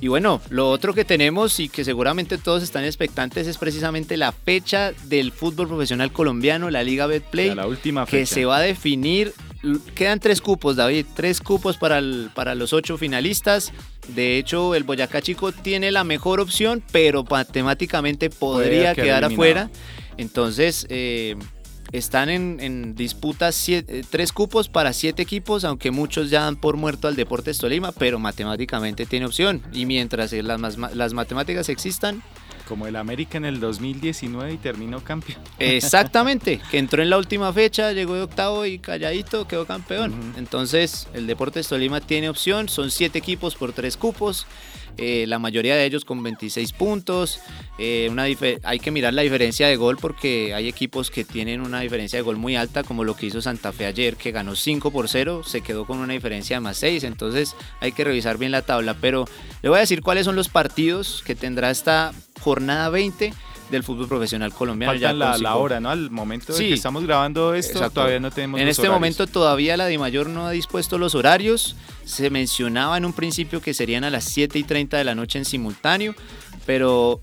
Y 0.00 0.08
bueno, 0.08 0.40
lo 0.50 0.70
otro 0.70 0.94
que 0.94 1.04
tenemos 1.04 1.60
y 1.60 1.68
que 1.68 1.84
seguramente 1.84 2.38
todos 2.38 2.62
están 2.62 2.84
expectantes 2.84 3.46
es 3.46 3.58
precisamente 3.58 4.16
la 4.16 4.32
fecha 4.32 4.92
del 5.04 5.32
fútbol 5.32 5.68
profesional 5.68 6.12
colombiano, 6.12 6.70
la 6.70 6.82
Liga 6.82 7.06
Betplay, 7.06 7.54
la 7.54 7.66
última 7.66 8.06
que 8.06 8.26
se 8.26 8.44
va 8.44 8.58
a 8.58 8.60
definir. 8.60 9.32
Quedan 9.94 10.20
tres 10.20 10.42
cupos, 10.42 10.76
David, 10.76 11.06
tres 11.14 11.40
cupos 11.40 11.78
para, 11.78 12.02
para 12.34 12.54
los 12.54 12.74
ocho 12.74 12.98
finalistas. 12.98 13.72
De 14.08 14.36
hecho, 14.36 14.74
el 14.74 14.84
Boyacá 14.84 15.22
Chico 15.22 15.52
tiene 15.52 15.90
la 15.90 16.04
mejor 16.04 16.40
opción, 16.40 16.82
pero 16.92 17.24
matemáticamente 17.24 18.28
podría, 18.28 18.94
quedar 18.94 19.24
afuera. 19.24 19.70
Entonces, 20.16 20.86
eh, 20.88 21.36
están 21.92 22.28
en, 22.28 22.94
disputa 22.94 23.50
eh, 23.68 24.02
tres 24.08 24.32
cupos 24.32 24.68
para 24.68 24.92
siete 24.92 25.22
equipos, 25.22 25.64
aunque 25.64 25.90
muchos 25.90 26.30
ya 26.30 26.42
dan 26.42 26.56
por 26.56 26.76
muerto 26.76 27.08
al 27.08 27.16
Deportes 27.16 27.58
Tolima, 27.58 27.92
pero 27.92 28.18
matemáticamente 28.18 29.06
tiene 29.06 29.26
opción. 29.26 29.62
Y 29.72 29.86
mientras 29.86 30.32
las, 30.32 30.78
las 30.78 31.12
matemáticas 31.12 31.68
existan, 31.68 32.22
como 32.66 32.86
el 32.86 32.96
América 32.96 33.38
en 33.38 33.44
el 33.44 33.60
2019 33.60 34.54
y 34.54 34.56
terminó 34.56 35.02
campeón. 35.02 35.38
Exactamente, 35.58 36.60
que 36.70 36.78
entró 36.78 37.02
en 37.02 37.10
la 37.10 37.18
última 37.18 37.52
fecha, 37.52 37.92
llegó 37.92 38.14
de 38.14 38.22
octavo 38.22 38.66
y 38.66 38.78
calladito 38.78 39.46
quedó 39.46 39.66
campeón. 39.66 40.34
Entonces, 40.36 41.08
el 41.14 41.26
Deportes 41.26 41.68
Tolima 41.68 42.00
tiene 42.00 42.28
opción, 42.28 42.68
son 42.68 42.90
siete 42.90 43.18
equipos 43.18 43.54
por 43.54 43.72
tres 43.72 43.96
cupos. 43.96 44.46
Eh, 44.96 45.26
la 45.26 45.38
mayoría 45.38 45.74
de 45.74 45.84
ellos 45.84 46.04
con 46.04 46.22
26 46.22 46.72
puntos. 46.72 47.40
Eh, 47.78 48.08
una 48.10 48.24
hay 48.62 48.78
que 48.78 48.90
mirar 48.90 49.14
la 49.14 49.22
diferencia 49.22 49.66
de 49.66 49.76
gol 49.76 49.96
porque 50.00 50.54
hay 50.54 50.68
equipos 50.68 51.10
que 51.10 51.24
tienen 51.24 51.60
una 51.60 51.80
diferencia 51.80 52.18
de 52.18 52.22
gol 52.22 52.36
muy 52.36 52.54
alta, 52.56 52.84
como 52.84 53.02
lo 53.02 53.16
que 53.16 53.26
hizo 53.26 53.42
Santa 53.42 53.72
Fe 53.72 53.86
ayer, 53.86 54.16
que 54.16 54.30
ganó 54.30 54.54
5 54.54 54.90
por 54.92 55.08
0, 55.08 55.42
se 55.44 55.60
quedó 55.60 55.84
con 55.84 55.98
una 55.98 56.12
diferencia 56.12 56.56
de 56.56 56.60
más 56.60 56.76
6, 56.78 57.04
entonces 57.04 57.56
hay 57.80 57.92
que 57.92 58.04
revisar 58.04 58.38
bien 58.38 58.52
la 58.52 58.62
tabla. 58.62 58.94
Pero 59.00 59.24
le 59.62 59.68
voy 59.68 59.78
a 59.78 59.80
decir 59.80 60.02
cuáles 60.02 60.24
son 60.24 60.36
los 60.36 60.48
partidos 60.48 61.22
que 61.26 61.34
tendrá 61.34 61.70
esta 61.70 62.12
jornada 62.40 62.88
20 62.90 63.32
del 63.70 63.82
fútbol 63.82 64.08
profesional 64.08 64.52
colombiano. 64.52 64.92
Falta 64.92 65.12
la, 65.12 65.38
la, 65.38 65.56
hora, 65.56 65.80
¿no? 65.80 65.90
Al 65.90 66.10
momento 66.10 66.52
de 66.52 66.58
que 66.58 66.74
estamos 66.74 67.04
grabando 67.04 67.54
esto, 67.54 67.90
todavía 67.90 68.20
no 68.20 68.30
tenemos 68.30 68.60
En 68.60 68.68
este 68.68 68.88
momento 68.88 69.26
todavía 69.26 69.76
la 69.76 69.88
Mayor 69.98 70.28
no 70.28 70.46
ha 70.46 70.50
dispuesto 70.50 70.98
los 70.98 71.14
horarios. 71.14 71.76
Se 72.04 72.30
mencionaba 72.30 72.96
en 72.96 73.04
un 73.04 73.12
principio 73.12 73.60
que 73.60 73.72
serían 73.74 74.04
a 74.04 74.10
las 74.10 74.24
7 74.24 74.58
y 74.58 74.64
30 74.64 74.98
de 74.98 75.04
la 75.04 75.14
noche 75.14 75.38
en 75.38 75.44
simultáneo, 75.44 76.14
pero 76.66 77.20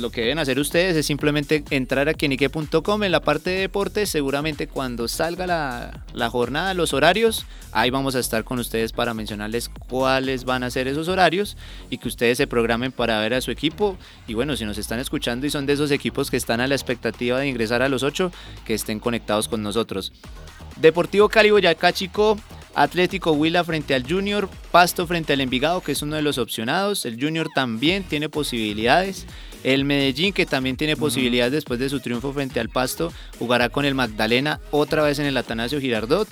lo 0.00 0.10
que 0.10 0.22
deben 0.22 0.38
hacer 0.38 0.58
ustedes 0.58 0.96
es 0.96 1.06
simplemente 1.06 1.62
entrar 1.70 2.08
a 2.08 2.14
quienique.com 2.14 3.02
en 3.04 3.12
la 3.12 3.20
parte 3.20 3.50
de 3.50 3.60
deportes. 3.60 4.08
Seguramente 4.08 4.66
cuando 4.66 5.08
salga 5.08 5.46
la, 5.46 6.04
la, 6.12 6.30
jornada, 6.30 6.74
los 6.74 6.92
horarios, 6.92 7.46
ahí 7.72 7.90
vamos 7.90 8.14
a 8.14 8.18
estar 8.18 8.44
con 8.44 8.58
ustedes 8.58 8.92
para 8.92 9.14
mencionarles 9.14 9.68
cuáles 9.88 10.44
van 10.44 10.62
a 10.62 10.70
ser 10.70 10.88
esos 10.88 11.08
horarios 11.08 11.56
y 11.90 11.98
que 11.98 12.08
ustedes 12.08 12.38
se 12.38 12.46
programen 12.46 12.92
para 12.92 13.20
ver 13.20 13.34
a 13.34 13.40
su 13.40 13.50
equipo. 13.50 13.96
Y 14.26 14.34
bueno, 14.34 14.56
si 14.56 14.64
nos 14.64 14.78
están 14.78 14.98
escuchando 14.98 15.46
y 15.46 15.50
son 15.50 15.66
de 15.66 15.74
esos 15.74 15.90
equipos 15.90 16.30
que 16.30 16.36
están 16.36 16.60
a 16.60 16.66
la 16.66 16.74
expectativa 16.74 17.38
de 17.38 17.48
ingresar 17.48 17.82
a 17.82 17.88
los 17.88 18.02
ocho, 18.02 18.32
que 18.64 18.74
estén 18.74 18.98
conectados 19.00 19.48
con 19.48 19.62
nosotros. 19.62 20.12
Deportivo 20.80 21.28
Cali 21.28 21.50
Boyacá 21.50 21.92
Chico 21.92 22.38
Atlético 22.74 23.32
Huila 23.32 23.64
frente 23.64 23.94
al 23.94 24.06
Junior, 24.08 24.48
Pasto 24.70 25.06
frente 25.06 25.32
al 25.32 25.40
Envigado, 25.40 25.80
que 25.80 25.92
es 25.92 26.02
uno 26.02 26.16
de 26.16 26.22
los 26.22 26.38
opcionados. 26.38 27.04
El 27.04 27.20
Junior 27.20 27.48
también 27.54 28.04
tiene 28.04 28.28
posibilidades. 28.28 29.26
El 29.64 29.84
Medellín, 29.84 30.32
que 30.32 30.46
también 30.46 30.76
tiene 30.76 30.96
posibilidades 30.96 31.52
después 31.52 31.78
de 31.78 31.88
su 31.88 32.00
triunfo 32.00 32.32
frente 32.32 32.60
al 32.60 32.68
Pasto, 32.68 33.12
jugará 33.38 33.68
con 33.68 33.84
el 33.84 33.94
Magdalena 33.94 34.60
otra 34.70 35.02
vez 35.02 35.18
en 35.18 35.26
el 35.26 35.36
Atanasio 35.36 35.80
Girardot. 35.80 36.28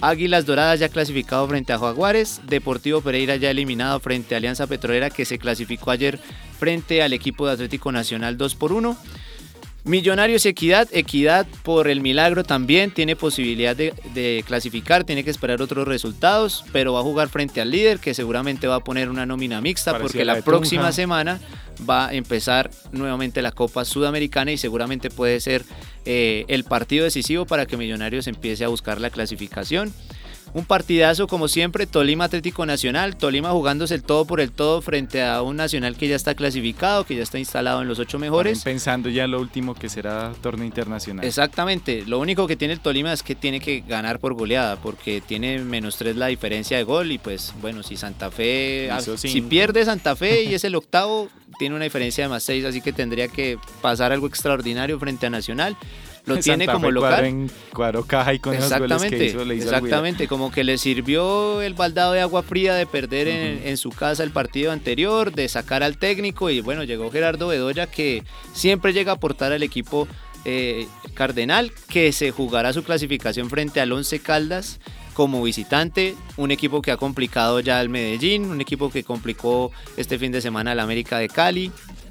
Águilas 0.00 0.46
Doradas 0.46 0.80
ya 0.80 0.88
clasificado 0.88 1.46
frente 1.46 1.74
a 1.74 1.78
Jaguares. 1.78 2.40
Deportivo 2.46 3.02
Pereira 3.02 3.36
ya 3.36 3.50
eliminado 3.50 4.00
frente 4.00 4.34
a 4.34 4.38
Alianza 4.38 4.66
Petrolera, 4.66 5.10
que 5.10 5.26
se 5.26 5.38
clasificó 5.38 5.90
ayer 5.90 6.18
frente 6.58 7.02
al 7.02 7.12
equipo 7.12 7.46
de 7.46 7.52
Atlético 7.52 7.92
Nacional 7.92 8.38
2 8.38 8.54
por 8.54 8.72
1. 8.72 8.96
Millonarios 9.84 10.44
Equidad, 10.44 10.88
Equidad 10.92 11.46
por 11.62 11.88
el 11.88 12.00
milagro 12.00 12.44
también 12.44 12.90
tiene 12.90 13.16
posibilidad 13.16 13.74
de, 13.74 14.44
clasificar, 14.46 15.04
tiene 15.04 15.24
que 15.24 15.30
esperar 15.30 15.62
otros 15.62 15.88
resultados, 15.88 16.64
pero 16.72 16.92
va 16.92 17.00
a 17.00 17.02
jugar 17.02 17.28
frente 17.28 17.60
al 17.60 17.70
líder 17.70 17.98
que 17.98 18.12
seguramente 18.12 18.66
va 18.66 18.76
a 18.76 18.80
poner 18.80 19.08
una 19.08 19.24
nómina 19.24 19.60
mixta 19.60 19.98
porque 19.98 20.24
la, 20.24 20.42
próxima 20.42 20.92
semana 20.92 21.40
va 21.88 22.08
a 22.08 22.14
empezar 22.14 22.70
nuevamente 22.92 23.40
la 23.40 23.52
Copa 23.52 23.84
Sudamericana 23.84 24.52
y 24.52 24.58
seguramente 24.58 25.08
puede 25.08 25.40
ser 25.40 25.64
eh, 26.04 26.44
el 26.48 26.64
partido 26.64 27.04
decisivo 27.04 27.46
para 27.46 27.66
que 27.66 27.76
Millonarios 27.76 28.26
empiece 28.26 28.64
a 28.64 28.68
buscar 28.68 29.00
la 29.00 29.10
clasificación. 29.10 29.92
Un 30.52 30.64
partidazo 30.64 31.26
como 31.26 31.48
siempre, 31.48 31.86
Tolima 31.86 32.24
Atlético 32.24 32.66
Nacional, 32.66 33.16
Tolima 33.16 33.50
jugándose 33.50 33.94
el 33.94 34.02
todo 34.02 34.24
por 34.24 34.40
el 34.40 34.50
todo 34.50 34.82
frente 34.82 35.22
a 35.22 35.42
un 35.42 35.56
Nacional 35.56 35.96
que 35.96 36.08
ya 36.08 36.16
está 36.16 36.34
clasificado, 36.34 37.04
que 37.04 37.14
ya 37.14 37.22
está 37.22 37.38
instalado 37.38 37.82
en 37.82 37.88
los 37.88 37.98
ocho 37.98 38.18
mejores. 38.18 38.62
pensando 38.62 39.08
ya 39.10 39.24
en 39.24 39.32
lo 39.32 39.40
último 39.40 39.74
que 39.74 39.88
será 39.88 40.32
torneo 40.40 40.64
internacional. 40.64 41.24
Exactamente, 41.24 42.04
lo 42.06 42.18
único 42.18 42.46
que 42.46 42.56
tiene 42.56 42.74
el 42.74 42.80
Tolima 42.80 43.12
es 43.12 43.22
que 43.22 43.34
tiene 43.34 43.60
que 43.60 43.80
ganar 43.86 44.18
por 44.18 44.34
goleada, 44.34 44.76
porque 44.76 45.20
tiene 45.20 45.58
menos 45.58 45.96
tres 45.96 46.16
la 46.16 46.28
diferencia 46.28 46.76
de 46.76 46.84
gol 46.84 47.12
y 47.12 47.18
pues 47.18 47.52
bueno, 47.60 47.82
si 47.82 47.96
Santa 47.96 48.30
Fe, 48.30 48.90
ah, 48.90 49.00
si 49.00 49.42
pierde 49.42 49.84
Santa 49.84 50.16
Fe 50.16 50.44
y 50.44 50.54
es 50.54 50.64
el 50.64 50.74
octavo, 50.74 51.28
tiene 51.58 51.76
una 51.76 51.84
diferencia 51.84 52.24
de 52.24 52.30
más 52.30 52.42
seis, 52.42 52.64
así 52.64 52.80
que 52.80 52.92
tendría 52.92 53.28
que 53.28 53.58
pasar 53.82 54.12
algo 54.12 54.26
extraordinario 54.26 54.98
frente 54.98 55.26
a 55.26 55.30
Nacional 55.30 55.76
lo 56.26 56.36
tiene 56.40 56.66
como 56.66 56.90
local. 56.90 57.24
En 57.24 57.50
caja 58.06 58.34
y 58.34 58.38
con 58.38 58.54
exactamente, 58.54 59.26
exactamente, 59.52 60.28
como 60.28 60.50
que 60.50 60.64
le 60.64 60.78
sirvió 60.78 61.62
el 61.62 61.74
baldado 61.74 62.12
de 62.12 62.20
agua 62.20 62.42
fría 62.42 62.74
de 62.74 62.86
perder 62.86 63.28
en, 63.28 63.76
su 63.76 63.90
casa 63.90 64.22
el 64.22 64.30
partido 64.30 64.72
anterior, 64.72 65.32
de 65.32 65.48
sacar 65.48 65.82
al 65.82 65.98
técnico 65.98 66.50
y 66.50 66.60
bueno, 66.60 66.84
llegó 66.84 67.10
Gerardo 67.10 67.48
Bedoya 67.48 67.86
que 67.86 68.24
siempre 68.52 68.92
llega 68.92 69.12
a 69.12 69.14
aportar 69.16 69.52
al 69.52 69.62
equipo 69.62 70.06
eh, 70.44 70.86
Cardenal, 71.14 71.72
que 71.88 72.12
se 72.12 72.30
jugará 72.30 72.72
su 72.72 72.82
clasificación 72.82 73.50
frente 73.50 73.80
al 73.80 73.92
Once 73.92 74.18
Caldas 74.20 74.80
como 75.14 75.42
visitante, 75.42 76.14
un 76.36 76.50
equipo 76.50 76.80
que 76.80 76.92
ha 76.92 76.96
complicado 76.96 77.60
ya 77.60 77.78
al 77.78 77.88
Medellín, 77.88 78.46
un 78.46 78.60
equipo 78.60 78.90
que 78.90 79.04
complicó 79.04 79.70
este 79.96 80.18
fin 80.18 80.32
de 80.32 80.40
semana 80.40 80.72
al 80.72 80.80
América 80.80 81.18
de 81.18 81.28
Cali, 81.28 81.70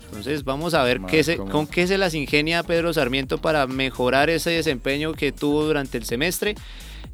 entonces 0.10 0.44
vamos 0.44 0.74
a 0.74 0.84
ver 0.84 1.02
qué 1.02 1.24
se, 1.24 1.38
con 1.38 1.68
qué 1.68 1.86
se 1.86 1.98
las 1.98 2.16
ingenia 2.16 2.64
Pedro 2.64 2.92
Sarmiento 2.94 3.38
para 3.38 3.68
mejorar 3.68 4.30
ese 4.30 4.50
desempeño 4.50 5.14
que 5.14 5.32
tuvo 5.32 5.64
durante 5.64 5.98
el 5.98 6.06
semestre. 6.06 6.56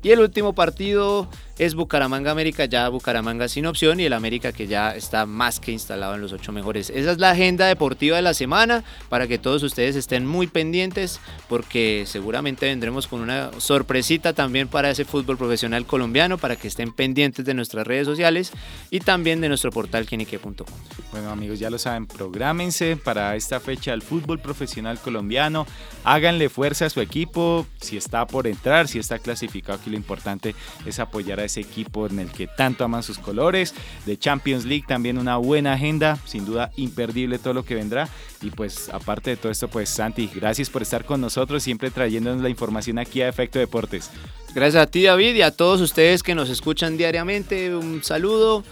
Y 0.02 0.12
el 0.12 0.20
último 0.20 0.54
partido 0.54 1.30
es 1.58 1.76
Bucaramanga 1.76 2.32
América, 2.32 2.66
ya 2.66 2.90
Bucaramanga 2.90 3.48
sin 3.48 3.66
opción 3.66 4.00
y 4.00 4.06
el 4.06 4.14
América 4.14 4.52
que 4.52 4.68
ya 4.68 4.96
está 4.96 5.26
más 5.26 5.60
que 5.60 5.72
instalado 5.72 6.16
en 6.16 6.22
los 6.22 6.34
ocho 6.34 6.52
mejores. 6.52 6.90
Esa 6.90 7.12
es 7.12 7.18
la 7.18 7.32
agenda 7.32 7.68
deportiva 7.68 8.18
de 8.18 8.22
la 8.22 8.34
semana 8.34 8.84
para 9.10 9.28
que 9.28 9.38
todos 9.38 9.64
ustedes 9.64 9.96
estén 9.96 10.26
muy 10.26 10.48
pendientes 10.48 11.20
porque 11.48 12.04
seguramente 12.08 12.66
vendremos 12.66 13.08
con 13.08 13.22
una 13.22 13.52
sorpresita 13.58 14.34
también 14.34 14.68
para 14.68 14.90
ese 14.90 15.06
fútbol 15.06 15.38
profesional 15.38 15.86
colombiano 15.86 16.38
para 16.38 16.58
que 16.58 16.68
estén 16.68 16.92
pendientes 16.92 17.46
de 17.46 17.54
nuestras 17.54 17.88
redes 17.88 18.06
sociales 18.06 18.52
y 18.90 19.00
también 19.00 19.40
de 19.40 19.48
nuestro 19.48 19.72
portal 19.72 20.06
quinique.com. 20.06 20.66
Bueno 21.12 21.30
amigos, 21.30 21.60
ya 21.60 21.70
lo 21.70 21.78
saben, 21.78 22.08
prográmense 22.08 22.98
para 22.98 23.36
esta 23.36 23.60
fecha 23.60 23.92
del 23.92 24.02
fútbol 24.02 24.40
profesional 24.40 25.00
colombiano, 25.00 25.66
háganle 26.04 26.50
fuerza 26.50 26.88
a 26.88 26.90
su 26.90 27.00
equipo, 27.00 27.66
si 27.80 27.96
está 27.96 28.28
por 28.28 28.48
entrar, 28.48 28.88
si 28.88 29.00
está 29.00 29.20
clasificado, 29.20 29.80
aquí 29.80 29.90
lo 29.90 29.96
importante 29.96 30.56
es 30.86 31.00
apoyar 31.00 31.40
a 31.40 31.45
ese 31.46 31.62
equipo 31.62 32.08
en 32.08 32.20
el 32.20 32.32
que 32.32 32.48
tanto 32.48 32.84
aman 32.84 33.04
sus 33.04 33.18
colores. 33.18 33.74
De 34.06 34.18
Champions 34.18 34.66
League 34.66 34.86
también 34.88 35.18
una 35.18 35.38
buena 35.38 35.74
agenda, 35.74 36.18
sin 36.26 36.46
duda 36.46 36.72
imperdible 36.76 37.40
todo 37.40 37.54
lo 37.54 37.64
que 37.64 37.76
vendrá. 37.76 38.10
Y 38.42 38.52
pues 38.52 38.90
aparte 38.90 39.32
de 39.32 39.38
todo 39.38 39.52
esto, 39.52 39.68
pues 39.68 39.90
Santi, 39.90 40.30
gracias 40.34 40.70
por 40.70 40.82
estar 40.82 41.06
con 41.06 41.22
nosotros, 41.22 41.64
siempre 41.64 41.92
trayéndonos 41.92 42.42
la 42.42 42.50
información 42.50 43.00
aquí 43.00 43.22
a 43.22 43.30
Efecto 43.30 43.60
Deportes. 43.60 44.12
Gracias 44.54 44.82
a 44.84 44.88
ti 44.88 45.04
David 45.04 45.36
y 45.36 45.42
a 45.42 45.52
todos 45.52 45.82
ustedes 45.82 46.24
que 46.24 46.36
nos 46.36 46.50
escuchan 46.50 46.98
diariamente. 46.98 47.76
Un 47.76 48.04
saludo 48.04 48.64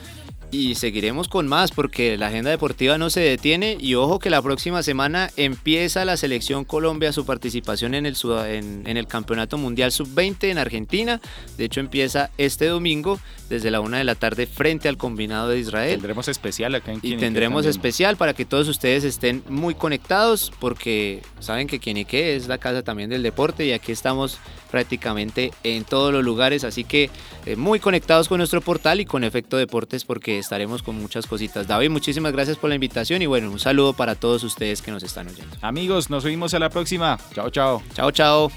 y 0.54 0.76
seguiremos 0.76 1.28
con 1.28 1.48
más 1.48 1.72
porque 1.72 2.16
la 2.16 2.28
agenda 2.28 2.52
deportiva 2.52 3.00
no 3.00 3.10
se 3.10 3.22
detiene 3.22 3.76
y 3.80 3.96
ojo 3.96 4.20
que 4.20 4.30
la 4.30 4.40
próxima 4.42 4.84
semana 4.84 5.32
empieza 5.36 6.06
la 6.06 6.16
selección 6.16 6.64
Colombia 6.64 7.12
su 7.12 7.26
participación 7.26 7.96
en 7.96 8.06
el, 8.06 8.16
en, 8.46 8.98
el 8.98 9.08
Campeonato 9.08 9.58
Mundial 9.58 9.92
Sub-20 9.92 10.50
en 10.50 10.60
Argentina. 10.60 11.20
De 11.58 11.66
hecho 11.66 11.80
empieza 11.80 12.30
este 12.38 12.68
domingo 12.68 13.20
desde 13.50 13.72
la 13.72 13.80
una 13.80 13.98
de 13.98 14.04
la 14.04 14.14
tarde 14.14 14.46
frente 14.46 14.88
al 14.88 14.98
combinado 14.98 15.50
de 15.50 15.58
Israel. 15.58 15.96
Tendremos 15.96 16.28
especial 16.28 16.76
acá 16.76 16.92
en 16.92 17.00
Y 17.02 17.18
tendremos 17.18 17.66
especial 17.66 18.16
para 18.16 18.34
que 18.34 18.46
todos 18.46 18.68
ustedes 18.68 19.04
estén 19.04 19.44
muy 19.50 19.74
conectados 19.74 20.52
porque 20.60 21.22
saben 21.40 21.68
que 21.68 21.80
Quienique 21.80 22.36
es 22.36 22.48
la 22.48 22.60
casa 22.60 22.84
también 22.84 23.10
del 23.10 23.24
deporte 23.24 23.66
y 23.66 23.72
aquí 23.72 23.92
estamos 23.92 24.38
prácticamente 24.74 25.52
en 25.64 25.84
todos 25.84 26.12
los 26.12 26.24
lugares, 26.24 26.64
así 26.64 26.84
que 26.84 27.12
eh, 27.46 27.56
muy 27.56 27.80
conectados 27.80 28.28
con 28.28 28.40
nuestro 28.40 28.60
portal 28.60 29.00
y 29.02 29.06
con 29.06 29.24
Efecto 29.24 29.56
Deportes 29.56 30.04
porque 30.04 30.40
estaremos 30.44 30.84
con 30.84 30.96
muchas 30.96 31.26
cositas. 31.26 31.68
David, 31.68 31.90
muchísimas 31.90 32.32
gracias 32.34 32.58
por 32.58 32.70
la 32.70 32.76
invitación 32.76 33.22
y 33.22 33.26
bueno, 33.26 33.50
un 33.50 33.60
saludo 33.60 33.94
para 33.94 34.16
todos 34.16 34.44
ustedes 34.44 34.82
que 34.82 34.92
nos 34.92 35.04
están 35.04 35.28
oyendo. 35.28 35.58
Amigos, 35.62 36.10
nos 36.10 36.24
vemos 36.24 36.54
a 36.54 36.60
la 36.60 36.70
próxima. 36.70 37.18
Chao, 37.34 37.50
chao. 37.50 37.82
Chao, 37.96 38.12
chao. 38.12 38.52